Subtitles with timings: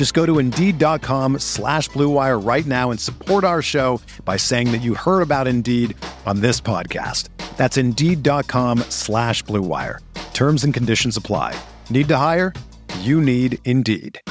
[0.00, 4.80] Just go to Indeed.com slash BlueWire right now and support our show by saying that
[4.80, 7.28] you heard about Indeed on this podcast.
[7.58, 9.98] That's Indeed.com slash BlueWire.
[10.32, 11.54] Terms and conditions apply.
[11.90, 12.54] Need to hire?
[13.00, 14.22] You need Indeed.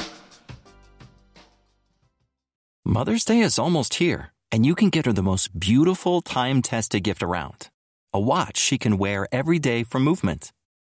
[2.84, 7.04] Mother's Day is almost here, and you can get her the most beautiful time tested
[7.04, 7.68] gift around
[8.12, 10.50] a watch she can wear every day for movement.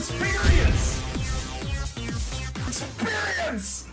[0.00, 1.02] experience.
[2.66, 3.88] Experience.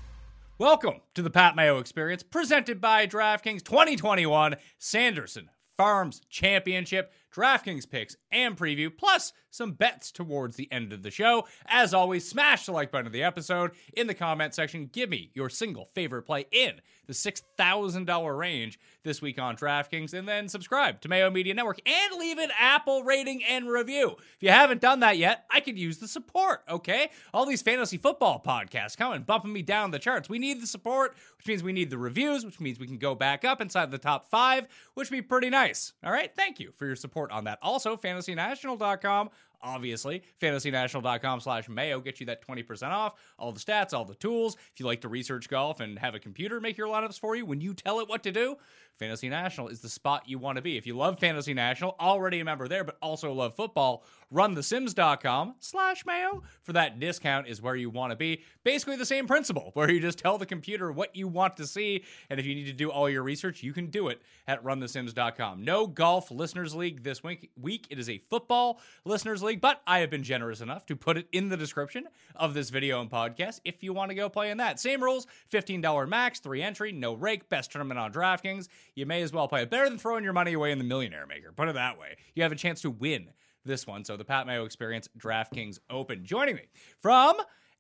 [0.58, 7.12] Welcome to the Pat Mayo Experience, presented by DraftKings 2021 Sanderson Farms Championship.
[7.34, 11.48] DraftKings picks and preview, plus some bets towards the end of the show.
[11.68, 14.90] As always, smash the like button of the episode in the comment section.
[14.92, 20.28] Give me your single favorite play in the $6,000 range this week on DraftKings, and
[20.28, 24.16] then subscribe to Mayo Media Network and leave an Apple rating and review.
[24.36, 27.10] If you haven't done that yet, I could use the support, okay?
[27.34, 30.28] All these fantasy football podcasts coming, bumping me down the charts.
[30.28, 33.16] We need the support, which means we need the reviews, which means we can go
[33.16, 35.94] back up inside the top five, which would be pretty nice.
[36.04, 37.60] All right, thank you for your support on that.
[37.62, 39.30] Also, fantasynational.com
[39.62, 43.14] obviously fantasynational.com slash mayo get you that 20% off.
[43.40, 44.56] All the stats all the tools.
[44.74, 47.46] If you like to research golf and have a computer make your lineups for you
[47.46, 48.58] when you tell it what to do
[48.98, 50.78] fantasy national is the spot you want to be.
[50.78, 56.06] If you love fantasy national already a member there but also love football runthesims.com slash
[56.06, 58.42] mayo for that discount is where you want to be.
[58.64, 62.04] Basically the same principle where you just tell the computer what you want to see
[62.30, 65.64] and if you need to do all your research you can do it at runthesims.com
[65.64, 67.88] no golf listeners league this week week.
[67.90, 71.28] It is a football listeners league but i have been generous enough to put it
[71.32, 72.06] in the description
[72.36, 74.80] of this video and podcast if you want to go play in that.
[74.80, 78.68] Same rules $15 max three entry no rake best tournament on draftkings.
[78.96, 79.70] You may as well play it.
[79.70, 82.18] Better than throwing your money away in the millionaire maker put it that way.
[82.36, 83.30] You have a chance to win
[83.68, 84.04] this one.
[84.04, 86.26] So the Pat Mayo Experience DraftKings Open.
[86.26, 86.64] Joining me
[87.02, 87.36] from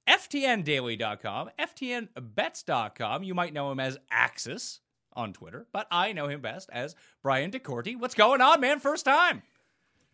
[0.07, 3.23] FTNDaily.com, FTNBets.com.
[3.23, 4.81] You might know him as Axis
[5.13, 7.99] on Twitter, but I know him best as Brian DeCorti.
[7.99, 8.79] What's going on, man?
[8.79, 9.41] First time.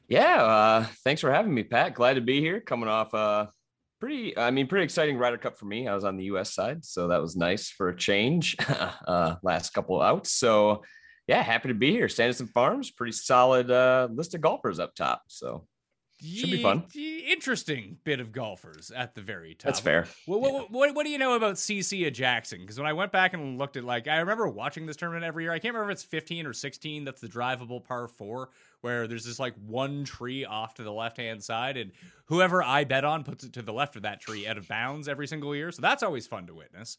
[0.08, 1.94] Yeah, uh, thanks for having me, Pat.
[1.96, 2.60] Glad to be here.
[2.62, 3.48] Coming off uh
[4.04, 5.88] pretty, I mean, pretty exciting Ryder Cup for me.
[5.88, 6.54] I was on the U.S.
[6.54, 8.58] side, so that was nice for a change.
[9.08, 10.84] uh, last couple outs, so
[11.28, 12.10] yeah, happy to be here.
[12.10, 15.24] Sanderson Farms, pretty solid uh, list of golfers up top.
[15.28, 15.68] So
[16.24, 16.86] should be fun.
[16.96, 19.66] Interesting bit of golfers at the very top.
[19.66, 20.08] That's fair.
[20.26, 20.62] What, what, yeah.
[20.70, 22.62] what, what do you know about CC Jackson?
[22.62, 25.44] Because when I went back and looked at, like, I remember watching this tournament every
[25.44, 25.52] year.
[25.52, 27.04] I can't remember if it's 15 or 16.
[27.04, 28.50] That's the drivable par four,
[28.82, 31.92] where there's this like one tree off to the left hand side, and
[32.26, 35.10] whoever I bet on puts it to the left of that tree out of bounds
[35.10, 35.72] every single year.
[35.72, 36.98] So that's always fun to witness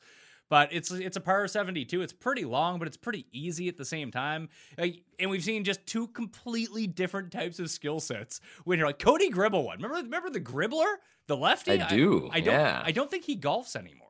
[0.51, 2.03] but it's it's a par 72.
[2.03, 4.49] It's pretty long, but it's pretty easy at the same time.
[4.79, 8.41] and we've seen just two completely different types of skill sets.
[8.65, 10.97] When you're like Cody Gribble one, remember remember the Gribbler,
[11.27, 11.81] the lefty?
[11.81, 12.29] I do.
[12.33, 12.55] I, I don't.
[12.55, 12.83] Yeah.
[12.85, 14.05] I don't think he golfs anymore.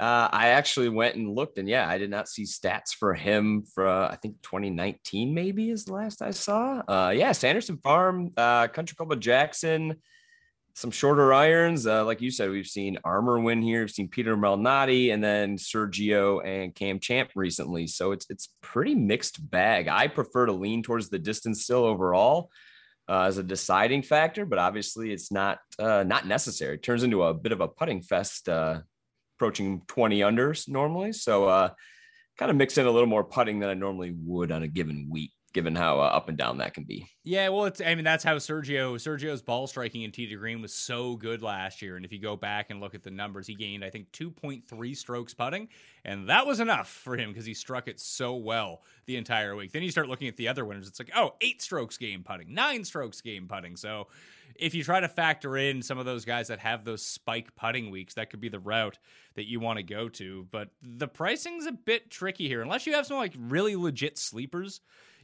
[0.00, 3.64] Uh, I actually went and looked, and yeah, I did not see stats for him
[3.74, 6.82] for uh, I think 2019 maybe is the last I saw.
[6.88, 9.96] Uh, yeah, Sanderson Farm, uh, Country Club of Jackson
[10.74, 11.86] some shorter irons.
[11.86, 13.80] Uh, like you said, we've seen Armour win here.
[13.80, 17.86] We've seen Peter Malnati and then Sergio and Cam Champ recently.
[17.86, 19.88] So it's it's pretty mixed bag.
[19.88, 22.50] I prefer to lean towards the distance still overall
[23.08, 26.76] uh, as a deciding factor, but obviously it's not uh, not necessary.
[26.76, 28.80] It turns into a bit of a putting fest, uh,
[29.36, 31.12] approaching 20 unders normally.
[31.12, 31.70] So uh,
[32.38, 35.08] kind of mix in a little more putting than I normally would on a given
[35.10, 35.32] week.
[35.52, 37.08] Given how uh, up and down that can be.
[37.24, 40.72] Yeah, well, it's I mean that's how Sergio Sergio's ball striking in to green was
[40.72, 43.54] so good last year, and if you go back and look at the numbers, he
[43.54, 45.68] gained I think 2.3 strokes putting,
[46.04, 49.72] and that was enough for him because he struck it so well the entire week.
[49.72, 52.54] Then you start looking at the other winners, it's like oh, eight strokes game putting,
[52.54, 53.76] nine strokes game putting.
[53.76, 54.08] So
[54.56, 57.90] if you try to factor in some of those guys that have those spike putting
[57.90, 58.98] weeks, that could be the route
[59.34, 60.46] that you want to go to.
[60.50, 64.80] But the pricing's a bit tricky here, unless you have some like really legit sleepers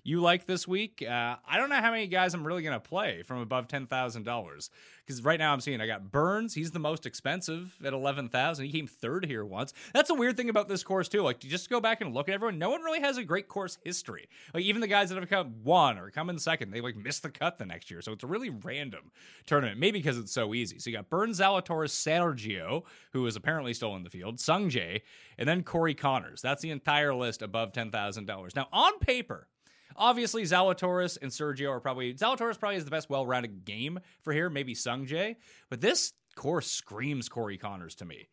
[0.06, 1.05] you like this week.
[1.06, 3.88] Uh, I don't know how many guys I'm really going to play from above ten
[3.88, 4.70] thousand dollars
[5.05, 6.55] because right now I'm seeing I got Burns.
[6.55, 8.67] He's the most expensive at eleven thousand.
[8.67, 9.75] He came third here once.
[9.93, 11.23] That's a weird thing about this course too.
[11.23, 12.56] Like, just go back and look at everyone.
[12.56, 14.29] No one really has a great course history.
[14.55, 17.19] Like even the guys that have come one or come in second, they like miss
[17.19, 18.00] the cut the next year.
[18.00, 19.11] So it's a really random
[19.44, 19.81] tournament.
[19.81, 20.79] Maybe because it's so easy.
[20.79, 25.02] So you got Burns, Zalatoris, Sergio, who is apparently still in the field, Sung Jae,
[25.37, 26.43] and then Corey Conners.
[26.43, 28.55] That's the entire list above ten thousand dollars.
[28.55, 29.49] Now on paper
[29.98, 34.50] Obviously, Zalatoris and Sergio are probably Zalatoris probably is the best well-rounded game for here,
[34.50, 35.37] maybe Sungjae,
[35.70, 38.28] but this course screams Corey Conners to me.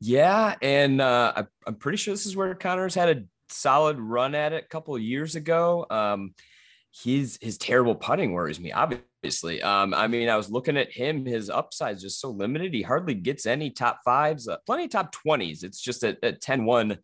[0.00, 4.52] Yeah, and uh, I'm pretty sure this is where Conners had a solid run at
[4.52, 5.86] it a couple of years ago.
[5.90, 6.34] Um,
[7.04, 9.62] his his terrible putting worries me, obviously.
[9.62, 12.74] Um, I mean, I was looking at him; his upside is just so limited.
[12.74, 15.62] He hardly gets any top fives, uh, plenty of top twenties.
[15.62, 16.98] It's just at, at 10-1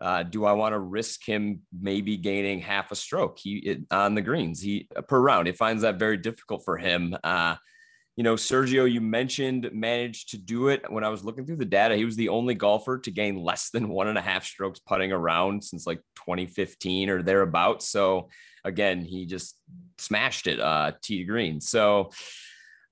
[0.00, 4.14] uh, do I want to risk him maybe gaining half a stroke he it, on
[4.14, 5.48] the greens he uh, per round?
[5.48, 7.16] It finds that very difficult for him.
[7.24, 7.56] Uh,
[8.16, 10.90] you know, Sergio, you mentioned managed to do it.
[10.90, 13.70] When I was looking through the data, he was the only golfer to gain less
[13.70, 17.88] than one and a half strokes putting around since like 2015 or thereabouts.
[17.88, 18.28] So
[18.64, 19.56] again, he just
[19.98, 21.60] smashed it uh, tee to green.
[21.60, 22.10] So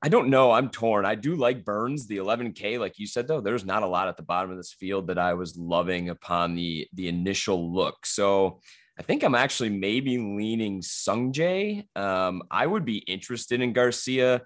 [0.04, 0.50] I don't know.
[0.50, 1.06] I'm torn.
[1.06, 3.40] I do like Burns, the 11K, like you said, though.
[3.40, 6.54] There's not a lot at the bottom of this field that I was loving upon
[6.54, 8.04] the the initial look.
[8.04, 8.60] So
[8.98, 11.86] I think I'm actually maybe leaning Sungjae.
[11.96, 14.42] Um, I would be interested in Garcia.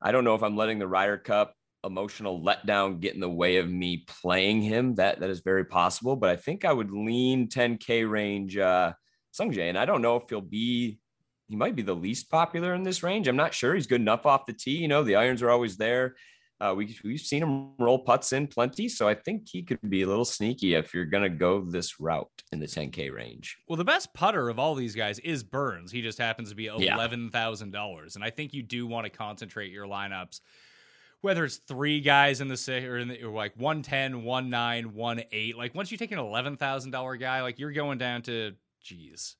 [0.00, 1.54] I don't know if I'm letting the Ryder Cup
[1.84, 4.94] emotional letdown get in the way of me playing him.
[4.94, 8.94] That that is very possible, but I think I would lean 10K range uh
[9.38, 9.68] Sungjae.
[9.68, 10.98] And I don't know if he'll be
[11.48, 13.28] he might be the least popular in this range.
[13.28, 13.74] I'm not sure.
[13.74, 14.78] He's good enough off the tee.
[14.78, 16.14] You know, the irons are always there.
[16.60, 18.88] Uh, we, we've seen him roll putts in plenty.
[18.88, 22.00] So I think he could be a little sneaky if you're going to go this
[22.00, 23.58] route in the 10K range.
[23.68, 25.92] Well, the best putter of all these guys is Burns.
[25.92, 27.72] He just happens to be $11,000.
[27.74, 28.08] Yeah.
[28.14, 30.40] And I think you do want to concentrate your lineups
[31.24, 35.56] whether it's three guys in the six or in the or like 110, 19, 18.
[35.56, 38.52] Like once you take an $11,000 guy, like you're going down to,
[38.82, 39.34] geez,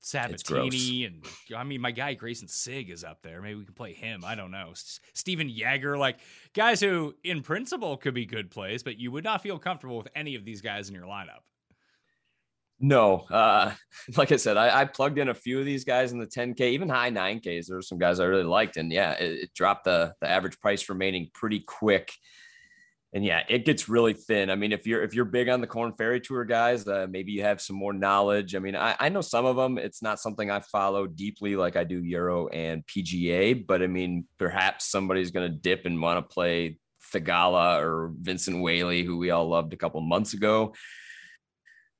[0.00, 1.24] Sabatini and
[1.56, 3.42] I mean my guy Grayson Sigg is up there.
[3.42, 4.24] Maybe we can play him.
[4.24, 4.68] I don't know.
[4.70, 6.18] S- Stephan Jaeger, like
[6.54, 10.08] guys who in principle could be good plays, but you would not feel comfortable with
[10.14, 11.42] any of these guys in your lineup.
[12.80, 13.72] No, uh,
[14.16, 16.60] like I said, I, I, plugged in a few of these guys in the 10K,
[16.60, 17.66] even high 9Ks.
[17.66, 20.60] There were some guys I really liked, and yeah, it, it dropped the the average
[20.60, 22.12] price remaining pretty quick
[23.12, 24.50] and yeah, it gets really thin.
[24.50, 27.32] I mean, if you're if you're big on the Korn Ferry Tour guys, uh, maybe
[27.32, 28.54] you have some more knowledge.
[28.54, 29.78] I mean, I, I know some of them.
[29.78, 34.26] It's not something I follow deeply like I do Euro and PGA, but I mean,
[34.38, 36.78] perhaps somebody's going to dip and want to play
[37.12, 40.74] Theegala or Vincent Whaley, who we all loved a couple months ago.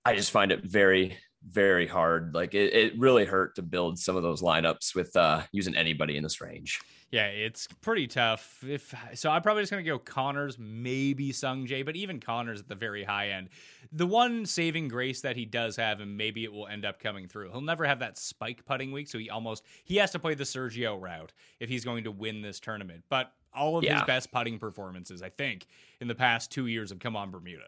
[0.04, 1.16] I just find it very
[1.46, 2.34] very hard.
[2.34, 6.16] Like it, it really hurt to build some of those lineups with uh, using anybody
[6.16, 6.80] in this range.
[7.10, 8.62] Yeah, it's pretty tough.
[8.66, 12.68] If so, I'm probably just gonna go Conners, maybe Sung Jae, but even Conners at
[12.68, 13.48] the very high end.
[13.92, 17.26] The one saving grace that he does have, and maybe it will end up coming
[17.26, 17.50] through.
[17.50, 20.44] He'll never have that spike putting week, so he almost he has to play the
[20.44, 23.04] Sergio route if he's going to win this tournament.
[23.08, 23.94] But all of yeah.
[23.94, 25.66] his best putting performances, I think,
[26.02, 27.64] in the past two years have come on Bermuda.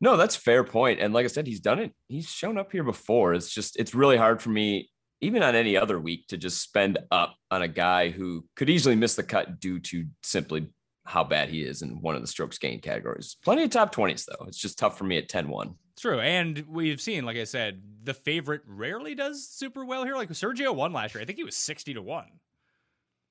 [0.00, 1.00] No, that's fair point.
[1.00, 1.92] And like I said, he's done it.
[2.08, 3.34] He's shown up here before.
[3.34, 4.88] It's just it's really hard for me
[5.20, 8.96] even on any other week to just spend up on a guy who could easily
[8.96, 10.68] miss the cut due to simply
[11.04, 13.36] how bad he is in one of the strokes gain categories.
[13.44, 14.46] Plenty of top 20s though.
[14.46, 15.74] It's just tough for me at 10-1.
[15.98, 16.20] True.
[16.20, 20.14] And we've seen, like I said, the favorite rarely does super well here.
[20.14, 21.22] Like Sergio won last year.
[21.22, 22.26] I think he was 60 to 1.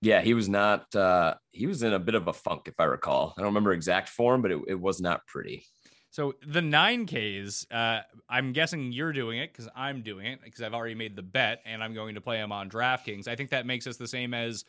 [0.01, 2.86] Yeah, he was not uh he was in a bit of a funk if I
[2.86, 3.34] recall.
[3.38, 5.65] I don't remember exact form, but it, it was not pretty.
[6.11, 10.73] So the 9Ks, uh, I'm guessing you're doing it because I'm doing it because I've
[10.73, 13.27] already made the bet and I'm going to play them on DraftKings.
[13.27, 14.65] I think that makes us the same as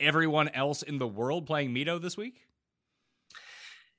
[0.00, 2.42] everyone else in the world playing Mito this week.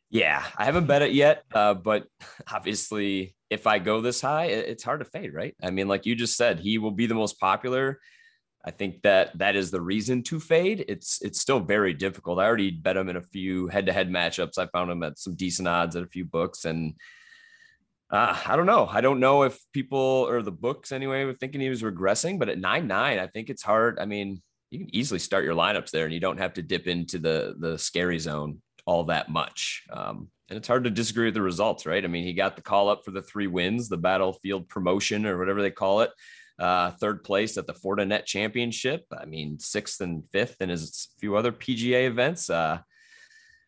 [0.10, 2.08] Yeah, I haven't bet it yet, uh, but
[2.52, 5.56] obviously, if I go this high, it's hard to fade, right?
[5.64, 8.00] I mean, like you just said, he will be the most popular.
[8.64, 10.86] I think that that is the reason to fade.
[10.88, 12.40] It's it's still very difficult.
[12.40, 14.58] I already bet him in a few head-to-head matchups.
[14.58, 16.94] I found him at some decent odds at a few books, and
[18.12, 18.86] Uh, I don't know.
[18.92, 22.50] I don't know if people or the books anyway were thinking he was regressing, but
[22.50, 24.00] at nine nine, I think it's hard.
[24.00, 26.88] I mean, you can easily start your lineups there, and you don't have to dip
[26.88, 29.84] into the the scary zone all that much.
[29.90, 32.04] Um, and it's hard to disagree with the results, right?
[32.04, 35.38] I mean, he got the call up for the three wins, the battlefield promotion or
[35.38, 36.12] whatever they call it.
[36.60, 39.06] Uh, third place at the Fortinet Championship.
[39.18, 42.50] I mean, sixth and fifth in his few other PGA events.
[42.50, 42.80] Uh,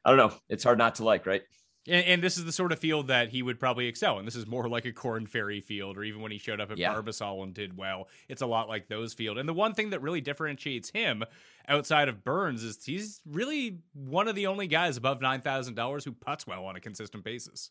[0.05, 0.37] I don't know.
[0.49, 1.41] It's hard not to like, right?
[1.87, 4.25] And, and, this is the sort of field that he would probably excel in.
[4.25, 6.77] This is more like a Korn Ferry field, or even when he showed up at
[6.77, 6.93] yeah.
[6.93, 9.37] Barbasol and did well, it's a lot like those field.
[9.37, 11.25] And the one thing that really differentiates him
[11.67, 16.05] outside of Burns is he's really one of the only guys above nine thousand dollars
[16.05, 17.69] who puts well on a consistent basis.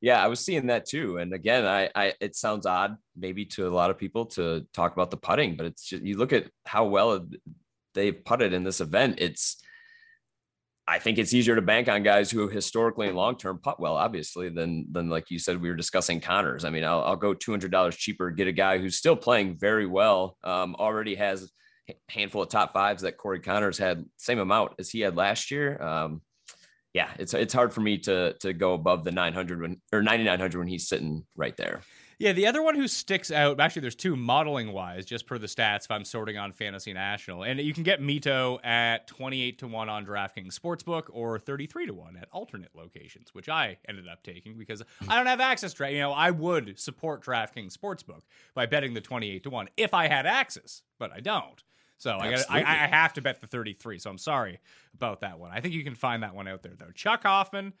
[0.00, 1.18] Yeah, I was seeing that too.
[1.18, 4.92] And again, I, I it sounds odd maybe to a lot of people to talk
[4.92, 7.26] about the putting, but it's just you look at how well
[7.94, 9.16] they've putted in this event.
[9.18, 9.56] It's
[10.88, 13.96] I think it's easier to bank on guys who historically and long term putt well,
[13.96, 17.34] obviously, than than like you said we were discussing conners I mean, I'll, I'll go
[17.34, 21.50] two hundred dollars cheaper, get a guy who's still playing very well, um, already has
[21.90, 25.50] a handful of top fives that Corey conners had same amount as he had last
[25.50, 25.80] year.
[25.82, 26.20] Um,
[26.96, 30.02] yeah, it's it's hard for me to to go above the nine hundred when or
[30.02, 31.82] ninety nine hundred when he's sitting right there.
[32.18, 35.46] Yeah, the other one who sticks out, actually, there's two modeling wise, just per the
[35.46, 37.42] stats, if I'm sorting on Fantasy National.
[37.42, 41.92] And you can get Mito at 28 to 1 on DraftKings Sportsbook or 33 to
[41.92, 45.92] 1 at alternate locations, which I ended up taking because I don't have access to,
[45.92, 48.22] you know, I would support DraftKings Sportsbook
[48.54, 51.62] by betting the 28 to 1 if I had access, but I don't.
[51.98, 53.98] So I, got I, I have to bet the 33.
[53.98, 54.60] So I'm sorry
[54.94, 55.50] about that one.
[55.52, 56.90] I think you can find that one out there, though.
[56.94, 57.72] Chuck Hoffman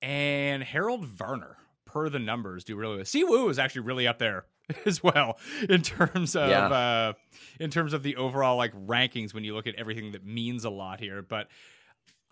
[0.00, 3.04] and Harold Varner per the numbers do really well.
[3.04, 4.46] Siwoo is actually really up there
[4.86, 6.68] as well in terms of yeah.
[6.68, 7.12] uh,
[7.58, 10.70] in terms of the overall like rankings when you look at everything that means a
[10.70, 11.22] lot here.
[11.22, 11.48] But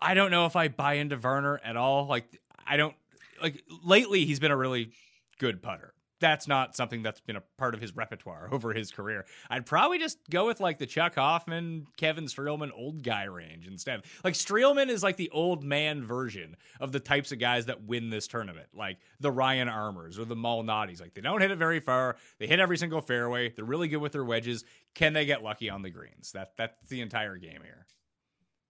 [0.01, 2.07] I don't know if I buy into Varner at all.
[2.07, 2.25] Like
[2.65, 2.95] I don't
[3.41, 4.91] like lately he's been a really
[5.39, 9.25] good putter that's not something that's been a part of his repertoire over his career.
[9.49, 14.03] I'd probably just go with like the Chuck Hoffman, Kevin Streelman old guy range instead.
[14.23, 18.09] Like Streelman is like the old man version of the types of guys that win
[18.09, 21.01] this tournament, like the Ryan Armours or the Malnati's.
[21.01, 22.17] Like they don't hit it very far.
[22.39, 23.49] They hit every single fairway.
[23.49, 24.63] They're really good with their wedges.
[24.95, 26.31] Can they get lucky on the greens?
[26.33, 27.85] That that's the entire game here.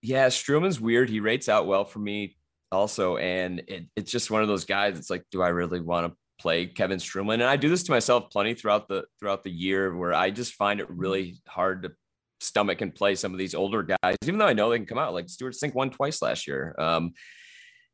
[0.02, 1.10] Yeah, Streelman's weird.
[1.10, 2.38] He rates out well for me
[2.72, 4.98] also, and it, it's just one of those guys.
[4.98, 7.36] It's like, do I really want to play Kevin Streelman.
[7.36, 10.54] And I do this to myself plenty throughout the throughout the year where I just
[10.54, 11.92] find it really hard to
[12.40, 14.98] stomach and play some of these older guys, even though I know they can come
[14.98, 15.14] out.
[15.14, 16.76] Like Stewart Cink won twice last year.
[16.80, 17.14] Um,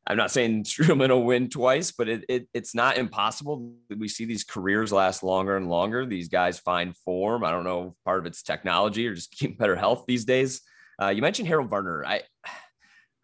[0.06, 3.74] I'm not saying Streelman will win twice, but it, it, it's not impossible.
[3.94, 6.06] We see these careers last longer and longer.
[6.06, 7.44] These guys find form.
[7.44, 10.60] I don't know, part of it's technology or just better health these days.
[11.00, 12.04] Uh, you mentioned Harold Varner.
[12.06, 12.22] I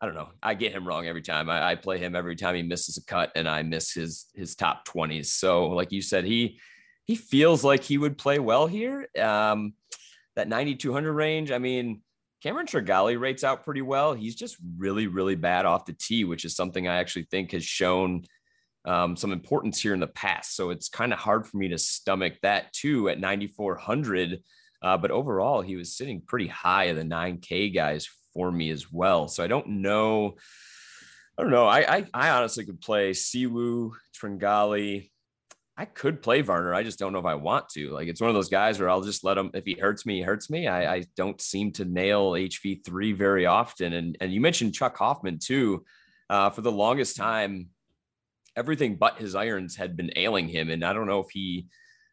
[0.03, 0.31] I don't know.
[0.43, 1.49] I get him wrong every time.
[1.49, 4.57] I, I, play him every time he misses a cut, and I miss his his
[4.57, 5.31] top twenties.
[5.31, 6.59] So, like you said, he
[7.05, 9.07] he feels like he would play well here.
[9.17, 9.75] Um,
[10.35, 11.53] that ninety two hundred range.
[11.53, 12.03] I mean,
[12.43, 14.13] Cameron Tringale rates out pretty well.
[14.13, 17.65] He's just really really bad off the tee, which is something I actually think has
[17.65, 18.25] shown
[18.85, 20.57] um, some importance here in the past.
[20.57, 24.43] So it's kind of hard for me to stomach that too at ninety four hundred.
[24.83, 28.91] Uh, but overall, he was sitting pretty high of the 9K guys for me as
[28.93, 29.29] well.
[29.29, 30.37] So I don't know.
[31.39, 31.67] I don't know.
[31.67, 35.11] I I, I honestly could play Siwu, Tringale.
[35.75, 36.75] I could play Varner.
[36.75, 37.91] I just don't know if I want to.
[37.91, 39.51] Like it's one of those guys where I'll just let him.
[39.55, 40.69] If he hurts me, he hurts me.
[40.69, 43.93] I, I don't seem to nail HV three very often.
[43.95, 45.85] And and you mentioned Chuck Hoffman too.
[46.29, 47.69] Uh, for the longest time,
[48.57, 51.67] everything but his irons had been ailing him, and I don't know if he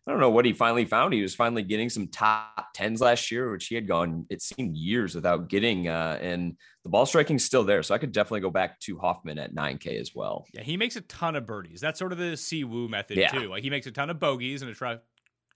[0.10, 1.14] I don't know what he finally found.
[1.14, 4.76] He was finally getting some top tens last year, which he had gone, it seemed
[4.76, 5.88] years without getting.
[5.88, 7.84] Uh, and the ball striking's still there.
[7.84, 10.48] So I could definitely go back to Hoffman at 9K as well.
[10.52, 11.80] Yeah, he makes a ton of birdies.
[11.80, 13.28] That's sort of the Si Woo method, yeah.
[13.28, 13.50] too.
[13.50, 14.98] Like he makes a ton of bogeys and a try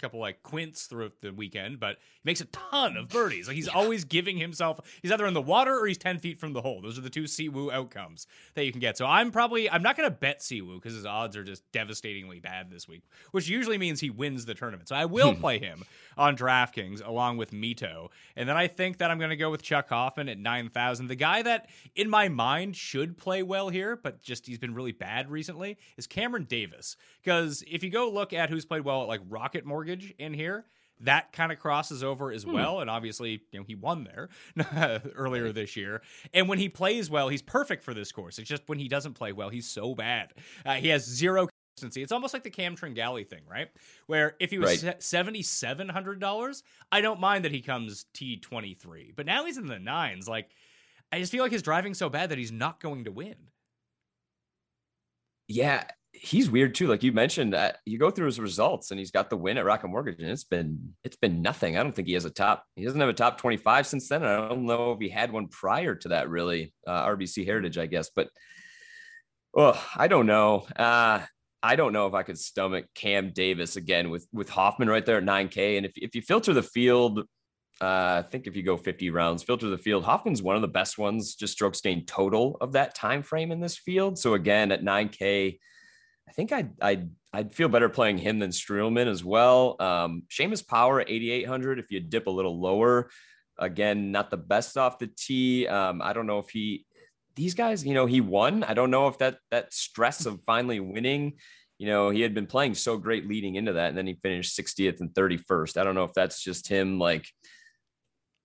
[0.04, 3.14] couple like quints throughout the weekend, but he makes a ton of mm.
[3.14, 3.48] birdies.
[3.48, 3.74] Like he's yeah.
[3.74, 4.80] always giving himself.
[5.02, 6.82] He's either in the water or he's ten feet from the hole.
[6.82, 8.98] Those are the two Siwoo outcomes that you can get.
[8.98, 12.40] So I'm probably I'm not going to bet Siwoo because his odds are just devastatingly
[12.40, 14.90] bad this week, which usually means he wins the tournament.
[14.90, 15.40] So I will hmm.
[15.40, 15.84] play him
[16.18, 19.64] on DraftKings along with Mito, and then I think that I'm going to go with
[19.64, 21.08] Chuck Hoffman at nine thousand.
[21.08, 24.92] The guy that in my mind should play well here, but just he's been really
[24.92, 26.98] bad recently is Cameron Davis.
[27.24, 30.66] Because if you go look at who's played well at like Rocket Mortgage in here,
[31.02, 32.54] that kind of crosses over as hmm.
[32.54, 32.80] well.
[32.80, 34.30] And obviously, you know, he won there
[35.16, 36.02] earlier this year.
[36.34, 38.40] And when he plays well, he's perfect for this course.
[38.40, 40.34] It's just when he doesn't play well, he's so bad.
[40.66, 42.04] Uh, he has zero consistency.
[42.04, 43.70] It's almost like the Cam Tringale thing, right?
[44.08, 45.02] Where if he was right.
[45.02, 49.12] seventy seven hundred dollars, I don't mind that he comes T twenty three.
[49.16, 50.28] But now he's in the nines.
[50.28, 50.50] Like,
[51.12, 53.36] I just feel like his driving so bad that he's not going to win.
[55.48, 56.88] Yeah, he's weird too.
[56.88, 59.66] Like you mentioned, uh, you go through his results, and he's got the win at
[59.66, 61.78] Rocket Mortgage, and it's been it's been nothing.
[61.78, 62.64] I don't think he has a top.
[62.76, 64.24] He doesn't have a top twenty five since then.
[64.24, 66.30] I don't know if he had one prior to that.
[66.30, 68.30] Really, uh, RBC Heritage, I guess, but
[69.56, 70.66] oh, I don't know.
[70.76, 71.22] Uh,
[71.62, 75.18] I don't know if I could stomach Cam Davis again with with Hoffman right there
[75.18, 75.78] at 9K.
[75.78, 77.20] And if, if you filter the field,
[77.82, 80.68] uh, I think if you go 50 rounds, filter the field, Hoffman's one of the
[80.68, 84.20] best ones, just strokes gained total of that time frame in this field.
[84.20, 85.58] So again, at 9K,
[86.28, 89.76] I think I'd I'd I'd feel better playing him than Streelman as well.
[89.80, 91.80] Um, Seamus Power at 8,800.
[91.80, 93.10] If you dip a little lower,
[93.58, 95.68] again, not the best off the tee.
[95.68, 96.86] Um, I don't know if he
[97.36, 98.64] these guys, you know, he won.
[98.64, 101.34] I don't know if that that stress of finally winning,
[101.78, 104.58] you know, he had been playing so great leading into that, and then he finished
[104.58, 105.78] 60th and 31st.
[105.78, 107.28] I don't know if that's just him like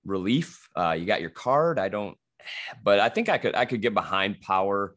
[0.04, 0.68] relief.
[0.76, 1.78] Uh, you got your card.
[1.78, 2.16] I don't,
[2.82, 4.94] but I think I could I could get behind Power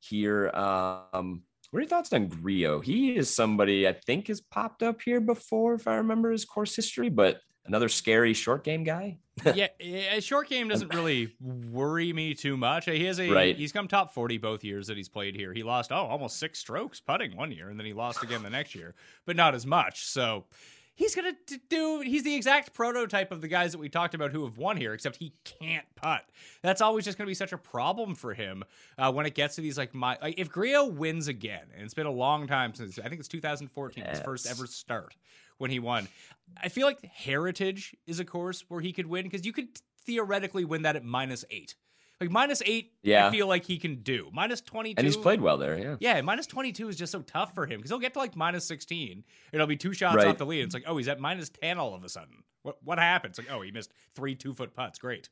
[0.00, 0.48] here.
[0.50, 2.80] Um, what are your thoughts on Grillo?
[2.80, 6.76] He is somebody I think has popped up here before, if I remember his course
[6.76, 9.16] history, but another scary short game guy.
[9.54, 12.84] yeah, a short game doesn't really worry me too much.
[12.84, 13.56] He has a Right.
[13.56, 15.54] he's come top forty both years that he's played here.
[15.54, 18.50] He lost oh almost six strokes putting one year, and then he lost again the
[18.50, 20.04] next year, but not as much.
[20.04, 20.44] So
[20.94, 22.00] he's gonna d- do.
[22.00, 24.94] He's the exact prototype of the guys that we talked about who have won here,
[24.94, 26.24] except he can't putt.
[26.62, 28.64] That's always just gonna be such a problem for him
[28.98, 31.94] uh, when it gets to these like my like if Grillo wins again, and it's
[31.94, 35.16] been a long time since I think it's 2014 his first ever start
[35.58, 36.08] when he won.
[36.62, 39.68] I feel like Heritage is a course where he could win because you could
[40.04, 41.74] theoretically win that at minus eight.
[42.22, 44.30] Like minus eight, I feel like he can do.
[44.32, 44.94] Minus 22.
[44.98, 45.78] and he's played well there.
[45.78, 45.96] Yeah.
[45.98, 48.64] Yeah, minus 22 is just so tough for him because he'll get to like minus
[48.66, 49.24] 16.
[49.52, 50.28] It'll be two shots Right.
[50.28, 50.64] off the lead.
[50.64, 52.44] It's like, oh, he's at minus 10 all of a sudden.
[52.62, 53.32] What what happened?
[53.32, 54.98] It's like, oh, he missed three two foot putts.
[54.98, 55.28] Great.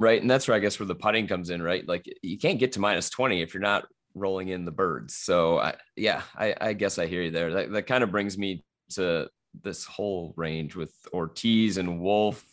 [0.00, 0.20] Right.
[0.20, 1.86] And that's where I guess where the putting comes in, right?
[1.86, 5.14] Like you can't get to minus 20 if you're not rolling in the birds.
[5.14, 7.52] So I, yeah, I, I guess I hear you there.
[7.52, 9.28] That, that kind of brings me to
[9.62, 12.44] this whole range with Ortiz and Wolff,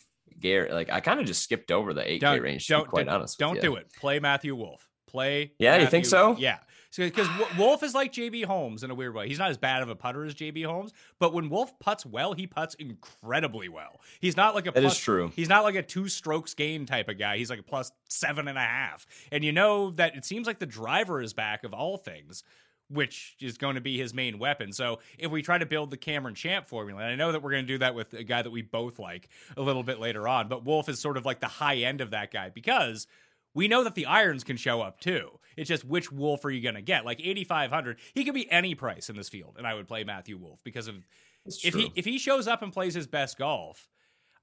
[0.42, 0.72] Garrett.
[0.72, 3.06] Like I kind of just skipped over the 8K Don't, range, to don't be quite
[3.06, 3.38] do, honest.
[3.38, 3.70] Don't with you.
[3.70, 3.90] do it.
[3.98, 4.88] Play Matthew Wolff.
[5.06, 5.52] Play.
[5.58, 6.36] Yeah, you think so?
[6.38, 6.58] Yeah.
[6.94, 9.26] Because Wolff is like JB Holmes in a weird way.
[9.26, 12.34] He's not as bad of a putter as JB Holmes, but when Wolff puts well,
[12.34, 14.00] he puts incredibly well.
[14.20, 15.32] He's not like a That is plus- true.
[15.34, 17.38] He's not like a two strokes game type of guy.
[17.38, 19.06] He's like a plus seven and a half.
[19.30, 22.44] And you know that it seems like the driver is back of all things,
[22.92, 24.72] which is going to be his main weapon.
[24.72, 27.50] So if we try to build the Cameron Champ formula, and I know that we're
[27.50, 30.28] going to do that with a guy that we both like a little bit later
[30.28, 33.06] on, but Wolff is sort of like the high end of that guy because
[33.54, 35.30] we know that the irons can show up too.
[35.56, 37.04] It's just which Wolff are you going to get?
[37.04, 40.36] Like 8500, he could be any price in this field and I would play Matthew
[40.36, 40.96] Wolff because of
[41.44, 43.88] if he if he shows up and plays his best golf,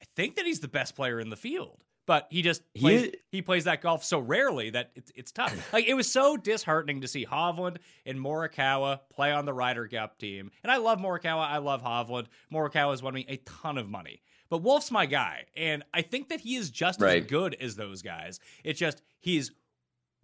[0.01, 1.83] I think that he's the best player in the field.
[2.09, 5.31] But he just He plays, is- he plays that golf so rarely that it's it's
[5.31, 5.53] tough.
[5.73, 10.17] like it was so disheartening to see Hovland and Morikawa play on the Ryder Cup
[10.17, 10.49] team.
[10.63, 12.25] And I love Morikawa, I love Hovland.
[12.51, 14.23] Morikawa has won me a ton of money.
[14.49, 18.01] But Wolff's my guy, and I think that he is just as good as those
[18.01, 18.39] guys.
[18.63, 19.51] It's just he's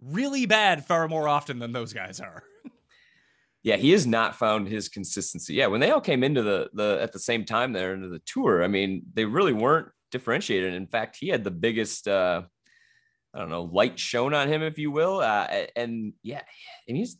[0.02, 2.42] really bad far more often than those guys are.
[3.62, 5.54] yeah, he has not found his consistency.
[5.54, 8.22] Yeah, when they all came into the the at the same time there into the
[8.26, 10.74] tour, I mean, they really weren't differentiated.
[10.74, 12.42] In fact, he had the biggest uh
[13.34, 15.20] I don't know, light shown on him, if you will.
[15.20, 16.40] Uh, and yeah,
[16.88, 17.18] and he's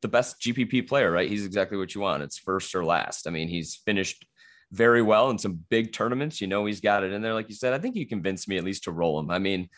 [0.00, 1.28] the best GPP player, right?
[1.28, 2.22] He's exactly what you want.
[2.22, 3.26] It's first or last.
[3.26, 4.26] I mean, he's finished
[4.72, 6.40] very well in some big tournaments.
[6.40, 7.34] You know, he's got it in there.
[7.34, 9.30] Like you said, I think you convinced me at least to roll him.
[9.30, 9.68] I mean,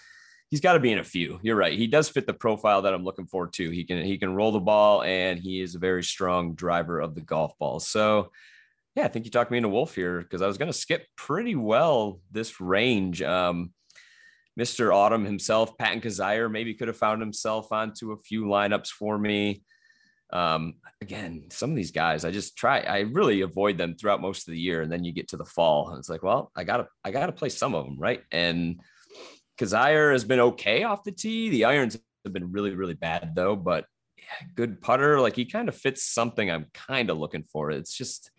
[0.48, 1.40] he's got to be in a few.
[1.42, 1.76] You're right.
[1.76, 3.70] He does fit the profile that I'm looking for too.
[3.70, 7.14] He can he can roll the ball and he is a very strong driver of
[7.14, 7.80] the golf ball.
[7.80, 8.30] So
[8.96, 11.06] yeah, I think you talked me into Wolff here because I was going to skip
[11.16, 13.22] pretty well this range.
[13.22, 13.72] Um,
[14.58, 14.94] Mr.
[14.94, 19.62] Autumn himself, Patton Kizzire, maybe could have found himself onto a few lineups for me.
[20.32, 24.48] Um, again, some of these guys, I just try, I really avoid them throughout most
[24.48, 24.82] of the year.
[24.82, 27.32] And then you get to the fall and it's like, well, I gotta, I gotta
[27.32, 27.96] play some of them.
[27.98, 28.22] Right.
[28.32, 28.80] And
[29.58, 31.48] Kizzire has been okay off the tee.
[31.50, 33.86] The irons have been really, really bad though, but
[34.18, 35.20] yeah, good putter.
[35.20, 37.70] Like he kind of fits something I'm kind of looking for.
[37.70, 38.30] It's just,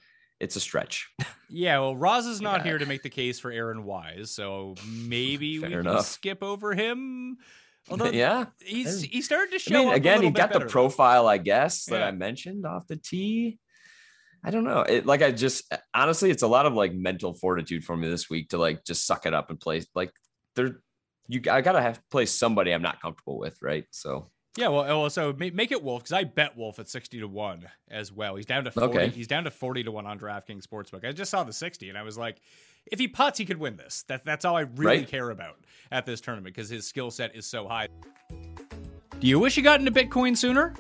[0.41, 1.09] it's a stretch.
[1.53, 2.63] Yeah, well, Roz is not Yeah.
[2.63, 6.73] here to make the case for Aaron Wise, so maybe we Fair can skip over
[6.73, 7.35] him.
[7.89, 8.45] Although yeah.
[8.61, 11.39] he's he started to I show mean, up a again, he got the profile, I
[11.39, 12.07] guess, that Yeah.
[12.07, 13.59] I mentioned off the tee.
[14.45, 14.79] I don't know.
[14.83, 18.29] It like I just honestly, it's a lot of like mental fortitude for me this
[18.29, 19.83] week to like just suck it up and play.
[19.93, 20.13] Like
[20.55, 20.79] there,
[21.27, 23.83] you I gotta have to play somebody I'm not comfortable with, right?
[23.91, 26.89] So Yeah, well, oh, well so ma- make it Wolff because I bet Wolff at
[26.89, 28.35] sixty to one as well.
[28.35, 28.97] He's down to forty.
[28.99, 29.09] Okay.
[29.09, 31.05] He's down to forty to one on DraftKings Sportsbook.
[31.07, 32.41] I just saw the sixty, and I was like,
[32.85, 34.03] if he puts, he could win this.
[34.09, 35.07] That that's all I really Right.
[35.07, 35.55] care about
[35.91, 37.87] at this tournament because his skill set is so high.
[39.19, 40.73] Do you wish you got into Bitcoin sooner?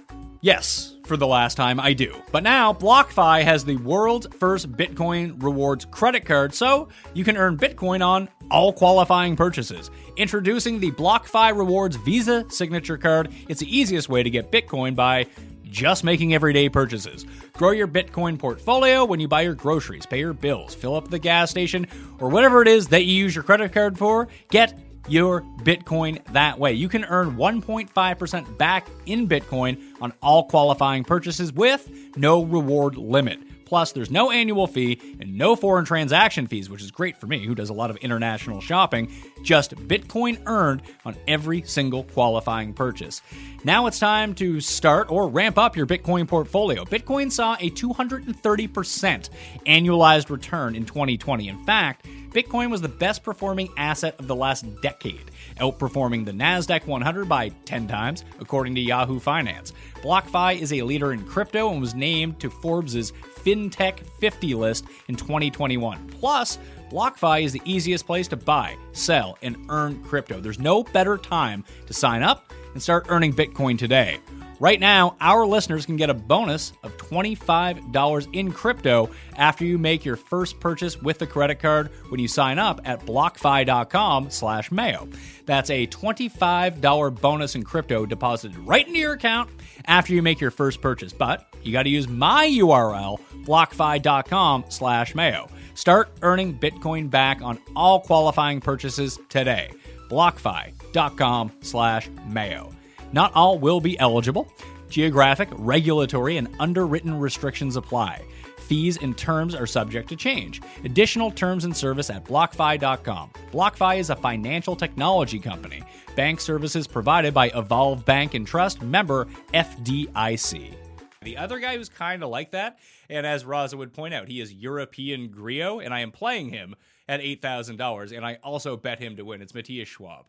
[0.43, 2.19] Yes, for the last time, I do.
[2.31, 7.57] But now, BlockFi has the world's first Bitcoin rewards credit card, so you can earn
[7.57, 9.91] Bitcoin on all qualifying purchases.
[10.17, 15.27] Introducing the BlockFi Rewards Visa Signature Card, it's the easiest way to get Bitcoin by
[15.63, 17.27] just making everyday purchases.
[17.53, 21.19] Grow your Bitcoin portfolio when you buy your groceries, pay your bills, fill up the
[21.19, 21.85] gas station,
[22.19, 24.27] or whatever it is that you use your credit card for.
[24.49, 24.73] Get
[25.07, 26.73] your Bitcoin that way.
[26.73, 33.39] You can earn 1.5% back in Bitcoin on all qualifying purchases with no reward limit.
[33.71, 37.45] Plus, there's no annual fee and no foreign transaction fees, which is great for me,
[37.45, 39.09] who does a lot of international shopping.
[39.43, 43.21] Just Bitcoin earned on every single qualifying purchase.
[43.63, 46.83] Now it's time to start or ramp up your Bitcoin portfolio.
[46.83, 49.29] Bitcoin saw a 230%
[49.65, 51.47] annualized return in 2020.
[51.47, 56.87] In fact, Bitcoin was the best performing asset of the last decade, outperforming the NASDAQ
[56.87, 59.73] 100 by 10 times, according to Yahoo Finance.
[60.01, 65.15] BlockFi is a leader in crypto and was named to Forbes' FinTech 50 list in
[65.15, 66.07] 2021.
[66.07, 66.57] Plus,
[66.89, 70.39] BlockFi is the easiest place to buy, sell, and earn crypto.
[70.39, 74.19] There's no better time to sign up and start earning Bitcoin today.
[74.61, 80.05] Right now, our listeners can get a bonus of $25 in crypto after you make
[80.05, 85.09] your first purchase with the credit card when you sign up at blockfi.com slash mayo.
[85.47, 89.49] That's a $25 bonus in crypto deposited right into your account
[89.85, 91.11] after you make your first purchase.
[91.11, 95.49] But you got to use my URL, blockfi.com slash mayo.
[95.73, 99.71] Start earning Bitcoin back on all qualifying purchases today.
[100.11, 102.71] blockfi.com slash mayo.
[103.13, 104.51] Not all will be eligible.
[104.89, 108.23] Geographic, regulatory, and underwritten restrictions apply.
[108.59, 110.61] Fees and terms are subject to change.
[110.85, 113.31] Additional terms and service at BlockFi.com.
[113.51, 115.83] BlockFi is a financial technology company.
[116.15, 120.73] Bank services provided by Evolve Bank and Trust, member FDIC.
[121.21, 124.41] The other guy who's kind of like that, and as Raza would point out, he
[124.41, 126.75] is European Grillo, and I am playing him
[127.07, 129.41] at $8,000, and I also bet him to win.
[129.41, 130.25] It's Matthias Schwab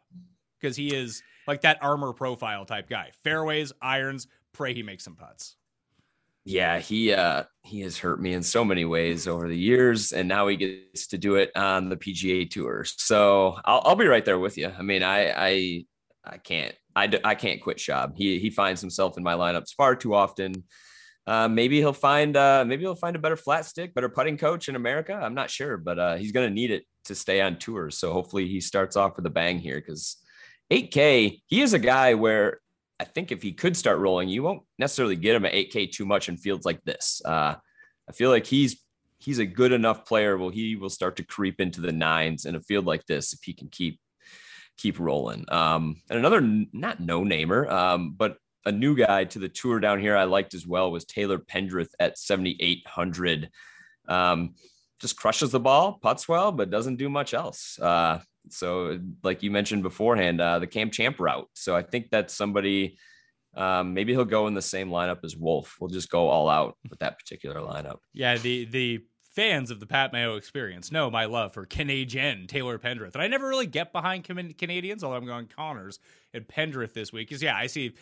[0.60, 3.10] because he is like that armor profile type guy.
[3.24, 5.56] Fairways, irons, pray he makes some putts.
[6.44, 10.28] Yeah, he uh he has hurt me in so many ways over the years, and
[10.28, 12.84] now he gets to do it on the PGA tour.
[12.84, 14.72] So I'll, I'll be right there with you.
[14.76, 15.84] I mean, I I
[16.24, 18.16] I can't I, I can't quit Schwab.
[18.16, 20.64] He he finds himself in my lineups far too often.
[21.26, 24.68] Uh, maybe he'll find uh, maybe he'll find a better flat stick, better putting coach
[24.68, 25.14] in America.
[25.14, 27.90] I'm not sure, but uh, he's going to need it to stay on tour.
[27.90, 30.16] So hopefully he starts off with a bang here because
[30.72, 32.60] 8K, he is a guy where
[32.98, 36.06] I think if he could start rolling, you won't necessarily get him at 8K too
[36.06, 37.20] much in fields like this.
[37.24, 37.56] Uh,
[38.08, 38.82] I feel like he's
[39.18, 40.38] he's a good enough player.
[40.38, 43.40] Well, he will start to creep into the nines in a field like this if
[43.42, 44.00] he can keep
[44.78, 45.44] keep rolling.
[45.48, 50.00] Um, and another not no namer, um, but a new guy to the tour down
[50.00, 53.50] here I liked as well was Taylor Pendrith at 7,800.
[54.08, 54.54] Um,
[55.00, 57.78] just crushes the ball, puts well, but doesn't do much else.
[57.78, 58.20] Uh,
[58.52, 61.48] so, like you mentioned beforehand, uh, the Cam Champ route.
[61.54, 62.96] So I think that's somebody.
[63.54, 65.76] Um, maybe he'll go in the same lineup as Wolff.
[65.78, 67.98] We'll just go all out with that particular lineup.
[68.14, 72.78] Yeah, the the fans of the Pat Mayo experience know my love for Canadian Taylor
[72.78, 75.98] Pendrith, and I never really get behind Canadians, although I'm going Conners
[76.32, 77.28] and Pendrith this week.
[77.28, 77.94] Because yeah, I see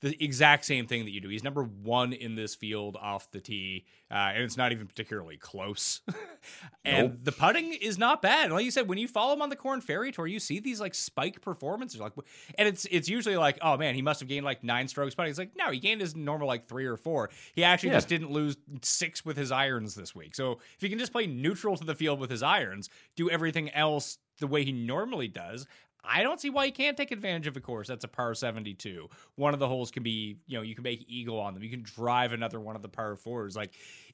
[0.00, 1.28] the exact same thing that you do.
[1.28, 5.36] He's number one in this field off the tee, uh, and it's not even particularly
[5.36, 6.00] close.
[6.84, 7.18] and nope.
[7.22, 8.52] the putting is not bad.
[8.52, 10.80] Like you said, when you follow him on the Korn Ferry Tour, you see these
[10.80, 12.00] like spike performances.
[12.00, 12.12] Like,
[12.58, 15.30] and it's it's usually like, oh man, he must have gained like nine strokes putting.
[15.30, 17.30] It's like no, he gained his normal like three or four.
[17.54, 17.96] He actually yeah.
[17.96, 20.34] just didn't lose six with his irons this week.
[20.34, 23.70] So if he can just play neutral to the field with his irons, do everything
[23.70, 25.66] else the way he normally does,
[26.08, 29.08] I don't see why you can't take advantage of a course that's a par 72.
[29.36, 31.62] One of the holes can be, you know, you can make eagle on them.
[31.62, 33.56] You can drive another one of the par fours.
[33.56, 33.72] Like,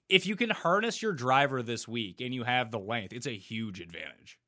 [0.08, 3.36] if you can harness your driver this week and you have the length, it's a
[3.36, 4.38] huge advantage.